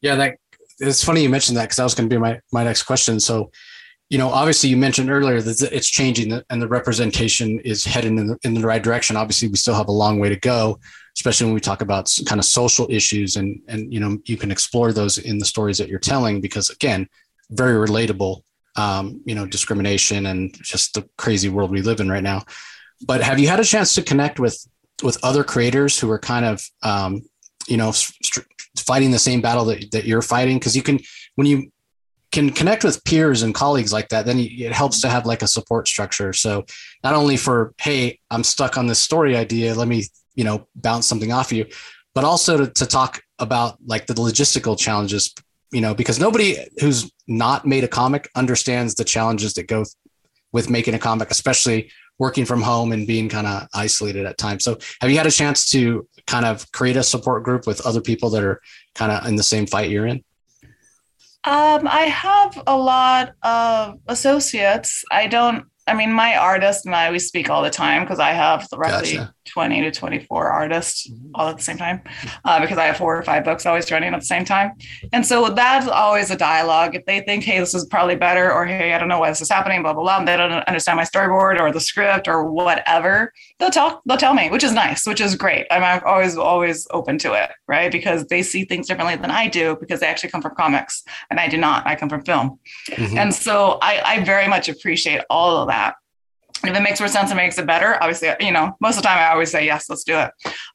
yeah 0.00 0.14
that 0.14 0.36
it's 0.78 1.02
funny 1.02 1.22
you 1.22 1.28
mentioned 1.28 1.56
that 1.56 1.62
because 1.62 1.76
that 1.76 1.84
was 1.84 1.94
going 1.94 2.08
to 2.08 2.14
be 2.14 2.20
my 2.20 2.38
my 2.52 2.64
next 2.64 2.82
question 2.82 3.18
so 3.20 3.50
you 4.08 4.18
know 4.18 4.28
obviously 4.28 4.70
you 4.70 4.76
mentioned 4.76 5.10
earlier 5.10 5.40
that 5.40 5.60
it's 5.72 5.88
changing 5.88 6.40
and 6.50 6.62
the 6.62 6.68
representation 6.68 7.58
is 7.60 7.84
heading 7.84 8.18
in 8.18 8.28
the, 8.28 8.38
in 8.44 8.54
the 8.54 8.60
right 8.60 8.82
direction. 8.82 9.16
Obviously 9.16 9.48
we 9.48 9.56
still 9.56 9.74
have 9.74 9.88
a 9.88 9.92
long 9.92 10.18
way 10.18 10.28
to 10.28 10.36
go 10.36 10.78
especially 11.16 11.46
when 11.46 11.54
we 11.54 11.60
talk 11.60 11.80
about 11.80 12.12
kind 12.26 12.38
of 12.38 12.44
social 12.44 12.86
issues 12.90 13.36
and 13.36 13.60
and 13.68 13.92
you 13.92 13.98
know 13.98 14.18
you 14.26 14.36
can 14.36 14.50
explore 14.50 14.92
those 14.92 15.18
in 15.18 15.38
the 15.38 15.44
stories 15.44 15.78
that 15.78 15.88
you're 15.88 15.98
telling 15.98 16.40
because 16.40 16.68
again 16.68 17.08
very 17.50 17.74
relatable 17.88 18.42
um, 18.76 19.20
you 19.24 19.34
know 19.34 19.46
discrimination 19.46 20.26
and 20.26 20.54
just 20.62 20.94
the 20.94 21.08
crazy 21.16 21.48
world 21.48 21.70
we 21.70 21.82
live 21.82 22.00
in 22.00 22.10
right 22.10 22.22
now. 22.22 22.44
But 23.06 23.22
have 23.22 23.38
you 23.38 23.48
had 23.48 23.60
a 23.60 23.64
chance 23.64 23.94
to 23.94 24.02
connect 24.02 24.38
with 24.38 24.66
with 25.02 25.22
other 25.22 25.44
creators 25.44 25.98
who 25.98 26.10
are 26.10 26.18
kind 26.18 26.44
of 26.44 26.62
um, 26.82 27.22
you 27.66 27.76
know 27.76 27.92
st- 27.92 28.46
fighting 28.78 29.10
the 29.10 29.18
same 29.18 29.40
battle 29.40 29.64
that, 29.66 29.90
that 29.92 30.04
you're 30.04 30.22
fighting? 30.22 30.58
Because 30.58 30.76
you 30.76 30.82
can 30.82 31.00
when 31.34 31.46
you 31.46 31.72
can 32.36 32.50
connect 32.50 32.84
with 32.84 33.02
peers 33.04 33.42
and 33.42 33.54
colleagues 33.54 33.94
like 33.94 34.10
that 34.10 34.26
then 34.26 34.38
it 34.38 34.70
helps 34.70 35.00
to 35.00 35.08
have 35.08 35.24
like 35.24 35.40
a 35.40 35.46
support 35.46 35.88
structure 35.88 36.34
so 36.34 36.66
not 37.02 37.14
only 37.14 37.34
for 37.34 37.72
hey 37.78 38.18
i'm 38.30 38.44
stuck 38.44 38.76
on 38.76 38.86
this 38.86 38.98
story 38.98 39.34
idea 39.34 39.74
let 39.74 39.88
me 39.88 40.04
you 40.34 40.44
know 40.44 40.66
bounce 40.74 41.06
something 41.06 41.32
off 41.32 41.50
of 41.50 41.56
you 41.56 41.64
but 42.14 42.24
also 42.24 42.58
to, 42.58 42.72
to 42.72 42.84
talk 42.84 43.22
about 43.38 43.78
like 43.86 44.06
the 44.06 44.12
logistical 44.12 44.78
challenges 44.78 45.34
you 45.72 45.80
know 45.80 45.94
because 45.94 46.20
nobody 46.20 46.58
who's 46.78 47.10
not 47.26 47.66
made 47.66 47.84
a 47.84 47.88
comic 47.88 48.28
understands 48.34 48.94
the 48.96 49.04
challenges 49.04 49.54
that 49.54 49.66
go 49.66 49.82
with 50.52 50.68
making 50.68 50.92
a 50.92 50.98
comic 50.98 51.30
especially 51.30 51.90
working 52.18 52.44
from 52.44 52.60
home 52.60 52.92
and 52.92 53.06
being 53.06 53.28
kind 53.28 53.46
of 53.46 53.68
isolated 53.74 54.24
at 54.24 54.38
times. 54.38 54.64
So 54.64 54.78
have 55.02 55.10
you 55.10 55.18
had 55.18 55.26
a 55.26 55.30
chance 55.30 55.68
to 55.72 56.08
kind 56.26 56.46
of 56.46 56.64
create 56.72 56.96
a 56.96 57.02
support 57.02 57.44
group 57.44 57.66
with 57.66 57.84
other 57.84 58.00
people 58.00 58.30
that 58.30 58.42
are 58.42 58.62
kind 58.94 59.12
of 59.12 59.26
in 59.26 59.36
the 59.36 59.42
same 59.42 59.66
fight 59.66 59.90
you're 59.90 60.06
in? 60.06 60.24
Um, 61.46 61.86
I 61.86 62.02
have 62.02 62.60
a 62.66 62.76
lot 62.76 63.34
of 63.44 64.00
associates. 64.08 65.04
I 65.12 65.28
don't 65.28 65.66
I 65.88 65.94
mean, 65.94 66.12
my 66.12 66.36
artist 66.36 66.84
and 66.84 66.94
I, 66.94 67.12
we 67.12 67.20
speak 67.20 67.48
all 67.48 67.62
the 67.62 67.70
time 67.70 68.02
because 68.02 68.18
I 68.18 68.32
have 68.32 68.66
roughly 68.74 69.18
gotcha. 69.18 69.34
20 69.46 69.82
to 69.82 69.92
24 69.92 70.48
artists 70.48 71.08
mm-hmm. 71.08 71.30
all 71.36 71.48
at 71.48 71.56
the 71.56 71.62
same 71.62 71.76
time 71.76 72.02
uh, 72.44 72.60
because 72.60 72.76
I 72.76 72.86
have 72.86 72.96
four 72.96 73.16
or 73.16 73.22
five 73.22 73.44
books 73.44 73.64
always 73.66 73.88
running 73.92 74.12
at 74.12 74.18
the 74.18 74.26
same 74.26 74.44
time. 74.44 74.72
And 75.12 75.24
so 75.24 75.48
that's 75.50 75.86
always 75.86 76.32
a 76.32 76.36
dialogue. 76.36 76.96
If 76.96 77.04
they 77.04 77.20
think, 77.20 77.44
hey, 77.44 77.60
this 77.60 77.72
is 77.72 77.86
probably 77.86 78.16
better, 78.16 78.52
or 78.52 78.66
hey, 78.66 78.94
I 78.94 78.98
don't 78.98 79.08
know 79.08 79.20
why 79.20 79.28
this 79.28 79.40
is 79.40 79.48
happening, 79.48 79.82
blah, 79.82 79.92
blah, 79.92 80.02
blah, 80.02 80.18
and 80.18 80.26
they 80.26 80.36
don't 80.36 80.52
understand 80.52 80.96
my 80.96 81.04
storyboard 81.04 81.60
or 81.60 81.70
the 81.70 81.80
script 81.80 82.26
or 82.26 82.50
whatever, 82.50 83.32
they'll 83.60 83.70
tell, 83.70 84.02
they'll 84.06 84.16
tell 84.16 84.34
me, 84.34 84.50
which 84.50 84.64
is 84.64 84.72
nice, 84.72 85.06
which 85.06 85.20
is 85.20 85.36
great. 85.36 85.66
I'm 85.70 86.02
always, 86.04 86.36
always 86.36 86.88
open 86.90 87.16
to 87.18 87.34
it, 87.34 87.50
right? 87.68 87.92
Because 87.92 88.26
they 88.26 88.42
see 88.42 88.64
things 88.64 88.88
differently 88.88 89.14
than 89.14 89.30
I 89.30 89.46
do 89.46 89.76
because 89.78 90.00
they 90.00 90.06
actually 90.06 90.30
come 90.30 90.42
from 90.42 90.56
comics 90.56 91.04
and 91.30 91.38
I 91.38 91.48
do 91.48 91.58
not. 91.58 91.86
I 91.86 91.94
come 91.94 92.08
from 92.08 92.24
film. 92.24 92.58
Mm-hmm. 92.90 93.18
And 93.18 93.32
so 93.32 93.78
I, 93.80 94.02
I 94.04 94.24
very 94.24 94.48
much 94.48 94.68
appreciate 94.68 95.20
all 95.30 95.58
of 95.58 95.68
that 95.68 95.75
if 96.64 96.74
it 96.74 96.80
makes 96.80 97.00
more 97.00 97.08
sense 97.08 97.30
and 97.30 97.36
makes 97.36 97.58
it 97.58 97.66
better, 97.66 97.96
obviously, 98.02 98.30
you 98.40 98.52
know, 98.52 98.76
most 98.80 98.96
of 98.96 99.02
the 99.02 99.08
time 99.08 99.18
I 99.18 99.30
always 99.30 99.50
say, 99.50 99.64
yes, 99.64 99.88
let's 99.88 100.04
do 100.04 100.18
it, 100.18 100.30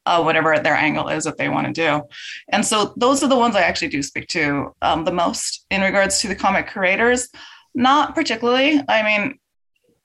uh, 0.06 0.22
whatever 0.22 0.58
their 0.58 0.74
angle 0.74 1.08
is 1.08 1.24
that 1.24 1.38
they 1.38 1.48
want 1.48 1.66
to 1.66 1.72
do. 1.72 2.02
And 2.50 2.64
so 2.64 2.94
those 2.96 3.22
are 3.22 3.28
the 3.28 3.36
ones 3.36 3.56
I 3.56 3.62
actually 3.62 3.88
do 3.88 4.02
speak 4.02 4.28
to 4.28 4.74
um, 4.82 5.04
the 5.04 5.12
most 5.12 5.66
in 5.70 5.82
regards 5.82 6.20
to 6.20 6.28
the 6.28 6.36
comic 6.36 6.68
creators. 6.68 7.28
Not 7.74 8.14
particularly. 8.14 8.80
I 8.88 9.02
mean, 9.02 9.38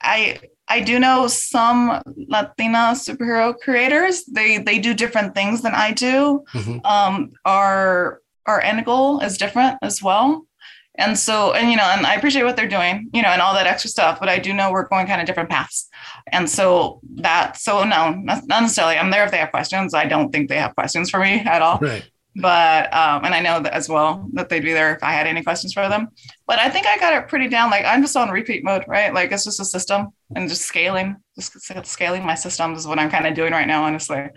I 0.02 0.40
I 0.68 0.80
do 0.80 0.98
know 0.98 1.26
some 1.26 2.00
Latina 2.16 2.92
superhero 2.94 3.58
creators. 3.58 4.24
They 4.24 4.58
they 4.58 4.78
do 4.78 4.94
different 4.94 5.34
things 5.34 5.62
than 5.62 5.74
I 5.74 5.92
do. 5.92 6.44
Mm-hmm. 6.54 6.86
Um, 6.86 7.32
our 7.44 8.20
our 8.46 8.60
end 8.62 8.84
goal 8.84 9.20
is 9.20 9.36
different 9.36 9.78
as 9.82 10.02
well. 10.02 10.46
And 10.98 11.18
so, 11.18 11.52
and 11.52 11.70
you 11.70 11.76
know, 11.76 11.84
and 11.84 12.04
I 12.04 12.14
appreciate 12.14 12.44
what 12.44 12.56
they're 12.56 12.68
doing, 12.68 13.08
you 13.12 13.22
know, 13.22 13.28
and 13.28 13.40
all 13.40 13.54
that 13.54 13.66
extra 13.66 13.88
stuff, 13.88 14.18
but 14.20 14.28
I 14.28 14.38
do 14.38 14.52
know 14.52 14.70
we're 14.70 14.88
going 14.88 15.06
kind 15.06 15.20
of 15.20 15.26
different 15.26 15.48
paths. 15.48 15.88
And 16.32 16.50
so 16.50 17.00
that, 17.16 17.56
so 17.56 17.84
no, 17.84 18.12
not 18.12 18.46
necessarily. 18.48 18.96
I'm 18.96 19.10
there 19.10 19.24
if 19.24 19.30
they 19.30 19.38
have 19.38 19.50
questions. 19.50 19.94
I 19.94 20.06
don't 20.06 20.30
think 20.30 20.48
they 20.48 20.58
have 20.58 20.74
questions 20.74 21.08
for 21.08 21.20
me 21.20 21.40
at 21.40 21.62
all. 21.62 21.78
Right 21.78 22.10
but 22.40 22.92
um, 22.94 23.24
and 23.24 23.34
I 23.34 23.40
know 23.40 23.60
that 23.60 23.74
as 23.74 23.88
well 23.88 24.28
that 24.34 24.48
they'd 24.48 24.62
be 24.62 24.72
there 24.72 24.94
if 24.94 25.02
I 25.02 25.12
had 25.12 25.26
any 25.26 25.42
questions 25.42 25.72
for 25.72 25.88
them. 25.88 26.08
But 26.46 26.60
I 26.60 26.70
think 26.70 26.86
I 26.86 26.96
got 26.98 27.12
it 27.12 27.28
pretty 27.28 27.48
down. 27.48 27.70
Like 27.70 27.84
I'm 27.84 28.00
just 28.00 28.16
on 28.16 28.30
repeat 28.30 28.62
mode, 28.64 28.84
right? 28.86 29.12
Like 29.12 29.32
it's 29.32 29.44
just 29.44 29.60
a 29.60 29.64
system 29.64 30.08
and 30.36 30.48
just 30.48 30.62
scaling, 30.62 31.16
just 31.36 31.52
scaling 31.86 32.24
my 32.24 32.36
systems 32.36 32.78
is 32.78 32.86
what 32.86 32.98
I'm 32.98 33.10
kind 33.10 33.26
of 33.26 33.34
doing 33.34 33.52
right 33.52 33.66
now, 33.66 33.82
honestly. 33.82 34.28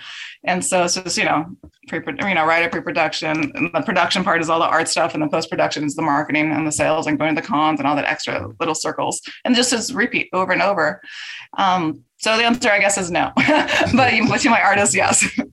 And 0.44 0.66
so 0.66 0.84
it's 0.84 0.96
just 0.96 1.18
you 1.18 1.26
know, 1.26 1.46
pre 1.88 2.02
you 2.06 2.34
know, 2.34 2.46
right 2.46 2.64
at 2.64 2.72
pre-production, 2.72 3.70
the 3.74 3.84
production 3.86 4.24
part 4.24 4.42
is 4.42 4.50
all 4.50 4.60
the 4.60 4.66
art 4.66 4.88
stuff, 4.88 5.14
and 5.14 5.22
the 5.22 5.28
post-production 5.28 5.84
is 5.84 5.96
the 5.96 6.02
marketing 6.02 6.52
and 6.52 6.66
the 6.66 6.72
sales 6.72 7.06
and 7.06 7.20
going 7.20 7.36
to 7.36 7.42
the 7.42 7.48
cons 7.48 7.80
and 7.80 7.88
all 7.88 7.96
that 7.96 8.06
extra 8.06 8.48
little 8.60 8.76
circles, 8.76 9.22
and 9.46 9.56
just 9.56 9.74
as 9.74 9.94
repeat 9.94 10.28
over 10.34 10.52
and 10.52 10.62
over. 10.62 11.02
Um, 11.58 12.04
so 12.18 12.36
the 12.38 12.46
answer, 12.46 12.70
I 12.70 12.80
guess, 12.80 12.98
is 12.98 13.12
no. 13.12 13.32
but 13.36 14.12
to 14.12 14.50
my 14.50 14.62
artist, 14.62 14.96
yes. 14.96 15.28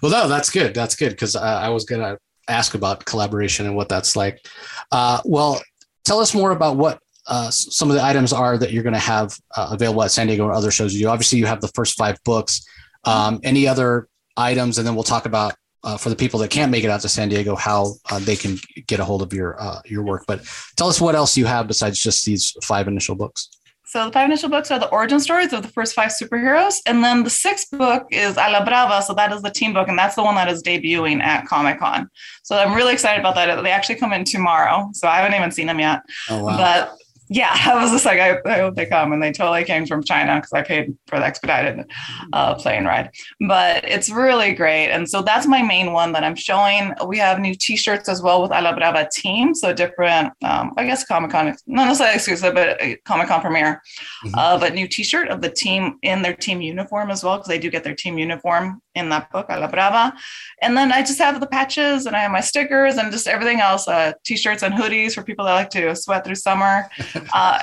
well, 0.00 0.12
no, 0.12 0.28
that's 0.28 0.50
good. 0.50 0.74
That's 0.74 0.96
good 0.96 1.10
because 1.10 1.36
uh, 1.36 1.40
I 1.40 1.68
was 1.68 1.84
gonna 1.84 2.18
ask 2.48 2.74
about 2.74 3.04
collaboration 3.04 3.66
and 3.66 3.76
what 3.76 3.88
that's 3.88 4.16
like. 4.16 4.44
Uh, 4.90 5.20
well, 5.24 5.60
tell 6.04 6.20
us 6.20 6.34
more 6.34 6.50
about 6.50 6.76
what 6.76 6.98
uh, 7.26 7.50
some 7.50 7.88
of 7.88 7.96
the 7.96 8.04
items 8.04 8.32
are 8.32 8.58
that 8.58 8.72
you're 8.72 8.82
going 8.82 8.92
to 8.92 8.98
have 8.98 9.36
uh, 9.56 9.68
available 9.70 10.02
at 10.02 10.10
San 10.10 10.26
Diego 10.26 10.44
or 10.44 10.52
other 10.52 10.70
shows 10.70 10.94
you. 10.94 11.08
Obviously, 11.08 11.38
you 11.38 11.46
have 11.46 11.60
the 11.60 11.68
first 11.68 11.96
five 11.96 12.18
books. 12.24 12.66
Um, 13.04 13.40
any 13.42 13.66
other 13.66 14.08
items, 14.36 14.78
and 14.78 14.86
then 14.86 14.94
we'll 14.94 15.04
talk 15.04 15.26
about 15.26 15.54
uh, 15.84 15.96
for 15.96 16.08
the 16.08 16.16
people 16.16 16.38
that 16.40 16.50
can't 16.50 16.70
make 16.70 16.84
it 16.84 16.90
out 16.90 17.00
to 17.00 17.08
San 17.08 17.28
Diego 17.28 17.56
how 17.56 17.94
uh, 18.10 18.20
they 18.20 18.36
can 18.36 18.58
get 18.86 19.00
a 19.00 19.04
hold 19.04 19.22
of 19.22 19.32
your 19.32 19.58
your 19.84 20.04
work. 20.04 20.24
But 20.26 20.44
tell 20.76 20.88
us 20.88 21.00
what 21.00 21.14
else 21.14 21.36
you 21.36 21.46
have 21.46 21.66
besides 21.66 21.98
just 21.98 22.24
these 22.24 22.56
five 22.62 22.86
initial 22.88 23.14
books. 23.14 23.48
So 23.92 24.06
the 24.06 24.12
five 24.12 24.24
initial 24.24 24.48
books 24.48 24.70
are 24.70 24.78
the 24.78 24.88
origin 24.88 25.20
stories 25.20 25.52
of 25.52 25.60
the 25.60 25.68
first 25.68 25.94
five 25.94 26.12
superheroes. 26.12 26.80
And 26.86 27.04
then 27.04 27.24
the 27.24 27.28
sixth 27.28 27.70
book 27.72 28.06
is 28.10 28.38
A 28.38 28.48
la 28.50 28.64
Brava. 28.64 29.02
So 29.02 29.12
that 29.12 29.30
is 29.34 29.42
the 29.42 29.50
team 29.50 29.74
book. 29.74 29.86
And 29.86 29.98
that's 29.98 30.14
the 30.14 30.22
one 30.22 30.34
that 30.36 30.48
is 30.48 30.62
debuting 30.62 31.20
at 31.20 31.44
Comic 31.44 31.78
Con. 31.78 32.08
So 32.42 32.56
I'm 32.56 32.74
really 32.74 32.94
excited 32.94 33.20
about 33.20 33.34
that. 33.34 33.62
They 33.62 33.70
actually 33.70 33.96
come 33.96 34.14
in 34.14 34.24
tomorrow. 34.24 34.88
So 34.94 35.08
I 35.08 35.16
haven't 35.16 35.36
even 35.36 35.50
seen 35.50 35.66
them 35.66 35.78
yet. 35.78 36.00
Oh, 36.30 36.42
wow. 36.42 36.56
But 36.56 36.96
yeah, 37.32 37.50
I 37.66 37.82
was 37.82 37.90
just 37.90 38.04
like, 38.04 38.20
I, 38.20 38.38
I, 38.44 38.58
hope 38.58 38.76
they 38.76 38.86
come. 38.86 39.12
And 39.12 39.22
they 39.22 39.32
totally 39.32 39.64
came 39.64 39.86
from 39.86 40.02
China 40.02 40.36
because 40.36 40.52
I 40.52 40.62
paid 40.62 40.96
for 41.06 41.18
the 41.18 41.24
expedited 41.24 41.90
uh, 42.32 42.54
plane 42.54 42.84
ride. 42.84 43.10
But 43.48 43.84
it's 43.84 44.10
really 44.10 44.52
great. 44.52 44.90
And 44.90 45.08
so 45.08 45.22
that's 45.22 45.46
my 45.46 45.62
main 45.62 45.92
one 45.92 46.12
that 46.12 46.24
I'm 46.24 46.34
showing. 46.34 46.92
We 47.06 47.18
have 47.18 47.40
new 47.40 47.54
t 47.54 47.76
shirts 47.76 48.08
as 48.08 48.22
well 48.22 48.42
with 48.42 48.50
A 48.50 48.60
la 48.60 48.74
Brava 48.74 49.08
team. 49.12 49.54
So 49.54 49.72
different, 49.72 50.32
um, 50.44 50.72
I 50.76 50.84
guess, 50.84 51.04
Comic 51.04 51.30
Con, 51.30 51.56
not 51.66 51.86
necessarily 51.86 52.16
exclusive, 52.16 52.54
but 52.54 52.78
Comic 53.04 53.28
Con 53.28 53.40
premiere. 53.40 53.82
Mm-hmm. 54.24 54.34
Uh, 54.34 54.58
but 54.58 54.74
new 54.74 54.86
t 54.86 55.02
shirt 55.02 55.28
of 55.28 55.40
the 55.40 55.50
team 55.50 55.98
in 56.02 56.22
their 56.22 56.34
team 56.34 56.60
uniform 56.60 57.10
as 57.10 57.24
well, 57.24 57.36
because 57.36 57.48
they 57.48 57.58
do 57.58 57.70
get 57.70 57.84
their 57.84 57.94
team 57.94 58.18
uniform 58.18 58.82
in 58.94 59.08
that 59.08 59.30
book, 59.30 59.46
A 59.48 59.58
la 59.58 59.68
Brava. 59.68 60.14
And 60.60 60.76
then 60.76 60.92
I 60.92 61.00
just 61.00 61.18
have 61.18 61.40
the 61.40 61.46
patches 61.46 62.06
and 62.06 62.14
I 62.14 62.20
have 62.20 62.30
my 62.30 62.40
stickers 62.40 62.96
and 62.96 63.10
just 63.10 63.26
everything 63.26 63.60
else 63.60 63.88
uh, 63.88 64.12
t 64.24 64.36
shirts 64.36 64.62
and 64.62 64.74
hoodies 64.74 65.14
for 65.14 65.22
people 65.22 65.46
that 65.46 65.54
like 65.54 65.70
to 65.70 65.96
sweat 65.96 66.24
through 66.24 66.34
summer. 66.34 66.90
uh, 67.34 67.58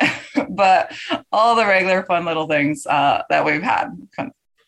but 0.50 0.94
all 1.32 1.56
the 1.56 1.66
regular 1.66 2.04
fun 2.04 2.26
little 2.26 2.48
things 2.48 2.86
uh, 2.86 3.24
that 3.30 3.46
we've 3.46 3.64
had 3.64 3.90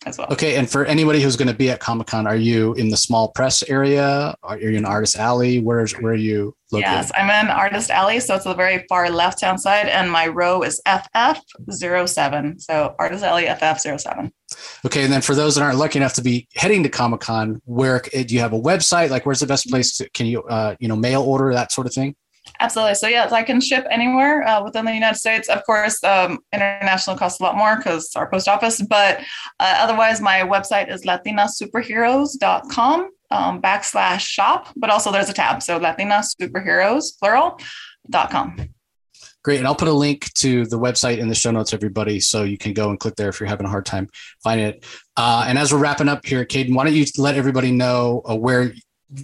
as 0.06 0.18
well. 0.18 0.28
Okay. 0.32 0.56
And 0.56 0.70
for 0.70 0.86
anybody 0.86 1.22
who's 1.22 1.36
going 1.36 1.48
to 1.48 1.54
be 1.54 1.70
at 1.70 1.80
Comic 1.80 2.08
Con, 2.08 2.26
are 2.26 2.36
you 2.36 2.74
in 2.74 2.90
the 2.90 2.98
small 2.98 3.30
press 3.30 3.62
area? 3.64 4.36
Are 4.44 4.58
you 4.58 4.78
in 4.78 4.86
Artist 4.86 5.16
Alley? 5.16 5.60
Where's 5.60 5.94
where 5.94 6.14
are 6.14 6.16
you 6.16 6.56
located? 6.72 6.92
Yes, 6.92 7.12
I'm 7.16 7.30
in 7.30 7.52
Artist 7.52 7.90
Alley. 7.92 8.20
So 8.20 8.36
it's 8.36 8.46
the 8.46 8.54
very 8.54 8.86
far 8.90 9.10
left 9.10 9.42
hand 9.42 9.60
side. 9.60 9.88
And 9.88 10.12
my 10.12 10.28
row 10.28 10.64
is 10.64 10.82
FF07. 10.88 12.62
So 12.62 12.96
Artist 12.98 13.24
Alley 13.24 13.46
FF07. 13.46 14.32
Okay. 14.86 15.04
And 15.04 15.14
then 15.14 15.22
for 15.22 15.36
those 15.36 15.56
that 15.56 15.64
aren't 15.64 15.78
lucky 15.78 16.00
enough 16.00 16.14
to 16.14 16.24
be 16.24 16.48
heading 16.56 16.84
to 16.84 16.90
Comic 16.90 17.22
Con, 17.22 17.62
where 17.66 18.00
do 18.00 18.34
you 18.34 18.40
have 18.40 18.54
a 18.54 18.60
website? 18.60 19.10
Like 19.10 19.26
where's 19.26 19.40
the 19.40 19.48
best 19.48 19.70
place 19.70 19.98
to, 19.98 20.10
can 20.10 20.26
you, 20.26 20.42
uh, 20.44 20.76
you 20.80 20.88
know, 20.88 20.96
mail 20.96 21.22
order, 21.22 21.54
that 21.54 21.72
sort 21.72 21.88
of 21.88 21.94
thing? 21.94 22.16
Absolutely. 22.62 22.94
So 22.94 23.08
yes, 23.08 23.32
I 23.32 23.42
can 23.42 23.60
ship 23.60 23.88
anywhere 23.90 24.48
uh, 24.48 24.64
within 24.64 24.86
the 24.86 24.94
United 24.94 25.18
States. 25.18 25.50
Of 25.50 25.66
course, 25.66 26.04
um, 26.04 26.38
international 26.54 27.18
costs 27.18 27.40
a 27.40 27.44
lot 27.44 27.58
more 27.58 27.78
because 27.78 28.16
our 28.16 28.30
post 28.30 28.48
office. 28.48 28.80
But 28.84 29.22
uh, 29.60 29.78
otherwise, 29.80 30.22
my 30.22 30.42
website 30.42 30.94
is 30.94 31.02
latinasuperheroes.com 31.02 33.10
um, 33.32 33.62
backslash 33.64 34.20
shop. 34.20 34.68
But 34.76 34.92
also 34.92 35.12
there's 35.12 35.30
a 35.30 35.34
tab. 35.34 35.64
So 35.64 35.78
Latina 35.78 36.22
Superheroes 36.22 37.18
plural.com. 37.20 38.70
Great. 39.44 39.58
And 39.58 39.66
I'll 39.66 39.74
put 39.74 39.88
a 39.88 39.94
link 39.94 40.32
to 40.36 40.68
the 40.68 40.78
website 40.78 41.18
in 41.18 41.30
the 41.30 41.34
show 41.34 41.50
notes, 41.50 41.74
everybody, 41.74 42.20
so 42.20 42.44
you 42.44 42.60
can 42.60 42.74
go 42.74 42.92
and 42.92 43.00
click 43.00 43.16
there 43.16 43.30
if 43.30 43.40
you're 43.40 43.50
having 43.50 43.66
a 43.66 43.70
hard 43.70 43.88
time 43.88 44.08
finding 44.44 44.68
it. 44.68 44.86
Uh, 45.18 45.46
and 45.48 45.58
as 45.58 45.74
we're 45.74 45.80
wrapping 45.80 46.08
up 46.08 46.24
here, 46.24 46.46
Kayden, 46.46 46.76
why 46.76 46.84
don't 46.84 46.94
you 46.94 47.08
let 47.18 47.34
everybody 47.34 47.72
know 47.72 48.22
uh, 48.30 48.36
where 48.36 48.72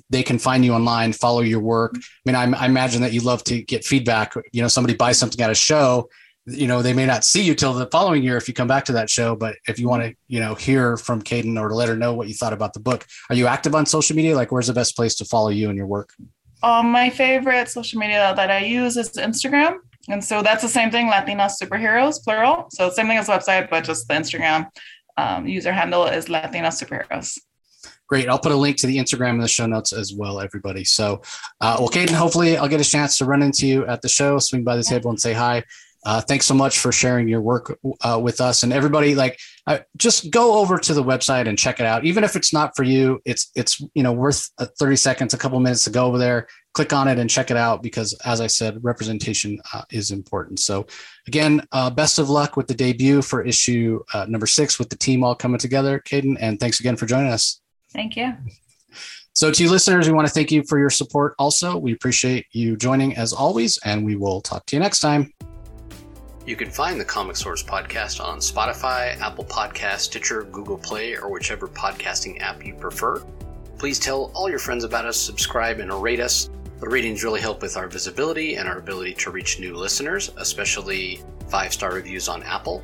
they 0.10 0.24
can 0.24 0.38
find 0.38 0.66
you 0.66 0.74
online, 0.74 1.14
follow 1.14 1.42
your 1.42 1.60
work. 1.60 1.96
I 1.96 2.00
mean, 2.26 2.36
I, 2.36 2.44
I, 2.60 2.66
imagine 2.66 3.02
that 3.02 3.14
you 3.14 3.22
love 3.22 3.44
to 3.46 3.62
get 3.62 3.86
feedback. 3.86 4.34
You 4.52 4.62
know, 4.62 4.68
somebody 4.68 4.96
buys 4.96 5.18
something 5.18 5.40
at 5.42 5.50
a 5.50 5.56
show, 5.56 6.10
you 6.48 6.68
know, 6.68 6.82
they 6.82 6.94
may 6.94 7.06
not 7.06 7.26
see 7.26 7.42
you 7.42 7.54
till 7.54 7.74
the 7.74 7.88
following 7.88 8.24
year 8.24 8.38
if 8.38 8.48
you 8.48 8.54
come 8.54 8.68
back 8.68 8.86
to 8.86 8.94
that 8.94 9.10
show. 9.10 9.36
But 9.36 9.58
if 9.68 9.80
you 9.80 9.90
want 9.90 10.04
to, 10.04 10.16
you 10.28 10.40
know, 10.40 10.56
hear 10.56 10.96
from 10.96 11.22
Kayden 11.22 11.60
or 11.60 11.68
to 11.68 11.76
let 11.76 11.90
her 11.90 11.96
know 11.96 12.14
what 12.14 12.30
you 12.30 12.34
thought 12.34 12.54
about 12.54 12.74
the 12.74 12.80
book, 12.80 13.06
are 13.30 13.36
you 13.36 13.48
active 13.48 13.76
on 13.76 13.86
social 13.86 14.16
media? 14.16 14.36
Like, 14.36 14.52
where's 14.52 14.68
the 14.68 14.74
best 14.74 14.96
place 14.96 15.16
to 15.16 15.26
follow 15.26 15.50
you 15.50 15.70
and 15.70 15.78
your 15.78 15.88
work? 15.88 16.14
Um, 16.64 16.90
my 16.92 17.10
favorite 17.10 17.70
social 17.70 18.00
media 18.00 18.34
that 18.36 18.50
I 18.50 18.60
use 18.60 18.96
is 18.96 19.12
Instagram. 19.12 19.78
And 20.10 20.24
so 20.24 20.42
that's 20.42 20.62
the 20.62 20.70
same 20.70 20.90
thing, 20.90 21.08
Latina 21.08 21.50
Superheroes, 21.62 22.24
plural. 22.24 22.68
So 22.72 22.90
same 22.90 23.08
thing 23.08 23.18
as 23.18 23.28
website, 23.28 23.70
but 23.70 23.84
just 23.84 24.08
the 24.08 24.14
Instagram 24.14 24.68
um, 25.18 25.46
user 25.46 25.74
handle 25.74 26.06
is 26.06 26.30
Latina 26.30 26.70
Superheroes. 26.70 27.38
Great. 28.08 28.30
I'll 28.30 28.40
put 28.40 28.54
a 28.54 28.56
link 28.56 28.78
to 28.78 28.88
the 28.88 28.98
Instagram 28.98 29.32
in 29.32 29.40
the 29.40 29.48
show 29.48 29.66
notes 29.66 29.92
as 29.92 30.14
well, 30.14 30.40
everybody. 30.40 30.86
So, 30.86 31.22
uh, 31.60 31.76
well, 31.80 31.90
Kayden, 31.90 32.12
hopefully 32.12 32.58
I'll 32.58 32.70
get 32.70 32.80
a 32.80 32.86
chance 32.86 33.18
to 33.18 33.26
run 33.26 33.42
into 33.42 33.68
you 33.68 33.86
at 33.86 34.02
the 34.02 34.08
show, 34.08 34.40
swing 34.40 34.64
by 34.64 34.78
the 34.78 34.84
table 34.84 35.10
and 35.10 35.20
say 35.20 35.34
hi. 35.34 35.64
Uh, 36.06 36.22
thanks 36.22 36.46
so 36.46 36.54
much 36.54 36.80
for 36.80 36.94
sharing 36.94 37.28
your 37.28 37.42
work 37.42 37.78
uh, 38.02 38.18
with 38.22 38.40
us 38.40 38.64
and 38.64 38.72
everybody. 38.72 39.14
Like, 39.14 39.38
uh, 39.66 39.80
just 39.98 40.32
go 40.32 40.60
over 40.60 40.78
to 40.78 40.94
the 40.94 41.04
website 41.04 41.50
and 41.50 41.58
check 41.58 41.82
it 41.82 41.86
out. 41.86 42.06
Even 42.06 42.24
if 42.24 42.38
it's 42.38 42.54
not 42.54 42.78
for 42.78 42.84
you, 42.84 43.20
it's 43.26 43.52
it's 43.56 43.82
you 43.94 44.04
know 44.04 44.14
worth 44.14 44.50
uh, 44.58 44.68
30 44.80 44.96
seconds, 44.96 45.34
a 45.34 45.38
couple 45.38 45.60
minutes 45.60 45.84
to 45.84 45.90
go 45.90 46.06
over 46.06 46.18
there, 46.18 46.48
click 46.74 46.94
on 46.94 47.10
it, 47.10 47.20
and 47.20 47.30
check 47.30 47.52
it 47.52 47.58
out 47.58 47.84
because, 47.84 48.14
as 48.26 48.40
I 48.40 48.48
said, 48.48 48.82
representation 48.86 49.60
uh, 49.74 49.82
is 49.92 50.12
important. 50.12 50.62
So, 50.62 50.86
again, 51.28 51.68
uh, 51.74 51.90
best 51.90 52.20
of 52.20 52.30
luck 52.30 52.56
with 52.56 52.68
the 52.68 52.76
debut 52.76 53.22
for 53.22 53.44
issue 53.44 54.00
number 54.30 54.48
six 54.48 54.80
with 54.80 54.90
the 54.90 54.96
team 54.96 55.26
all 55.26 55.36
coming 55.36 55.60
together, 55.60 56.02
Kayden, 56.06 56.38
and 56.40 56.58
thanks 56.58 56.80
again 56.80 56.96
for 56.96 57.06
joining 57.06 57.34
us. 57.34 57.60
Thank 57.94 58.16
you. 58.16 58.34
So, 59.34 59.52
to 59.52 59.64
you 59.64 59.70
listeners, 59.70 60.08
we 60.08 60.14
want 60.14 60.28
to 60.28 60.34
thank 60.34 60.52
you 60.52 60.64
for 60.64 60.80
your 60.80 60.90
support 60.90 61.36
also. 61.38 61.78
We 61.78 61.94
appreciate 61.94 62.48
you 62.54 62.76
joining 62.76 63.16
as 63.18 63.34
always, 63.34 63.78
and 63.86 64.04
we 64.04 64.16
will 64.16 64.42
talk 64.42 64.66
to 64.68 64.76
you 64.76 64.80
next 64.80 65.00
time. 65.00 65.32
You 66.48 66.56
can 66.56 66.72
find 66.72 67.00
the 67.00 67.06
Comic 67.06 67.36
Source 67.36 67.62
podcast 67.62 68.24
on 68.24 68.40
Spotify, 68.40 69.20
Apple 69.20 69.44
Podcast, 69.44 70.00
Stitcher, 70.00 70.44
Google 70.44 70.78
Play, 70.78 71.16
or 71.18 71.30
whichever 71.30 71.68
podcasting 71.68 72.42
app 72.42 72.66
you 72.66 72.74
prefer. 72.74 73.24
Please 73.78 74.00
tell 74.00 74.32
all 74.34 74.50
your 74.50 74.58
friends 74.58 74.84
about 74.84 75.06
us, 75.06 75.18
subscribe, 75.18 75.80
and 75.80 75.94
rate 76.02 76.20
us. 76.20 76.50
The 76.80 76.88
ratings 76.88 77.24
really 77.24 77.42
help 77.42 77.62
with 77.62 77.78
our 77.78 77.88
visibility 77.88 78.56
and 78.56 78.68
our 78.68 78.78
ability 78.78 79.14
to 79.16 79.30
reach 79.30 79.60
new 79.60 79.76
listeners, 79.76 80.32
especially 80.38 81.22
five 81.50 81.74
star 81.74 81.94
reviews 81.94 82.28
on 82.28 82.44
Apple. 82.44 82.84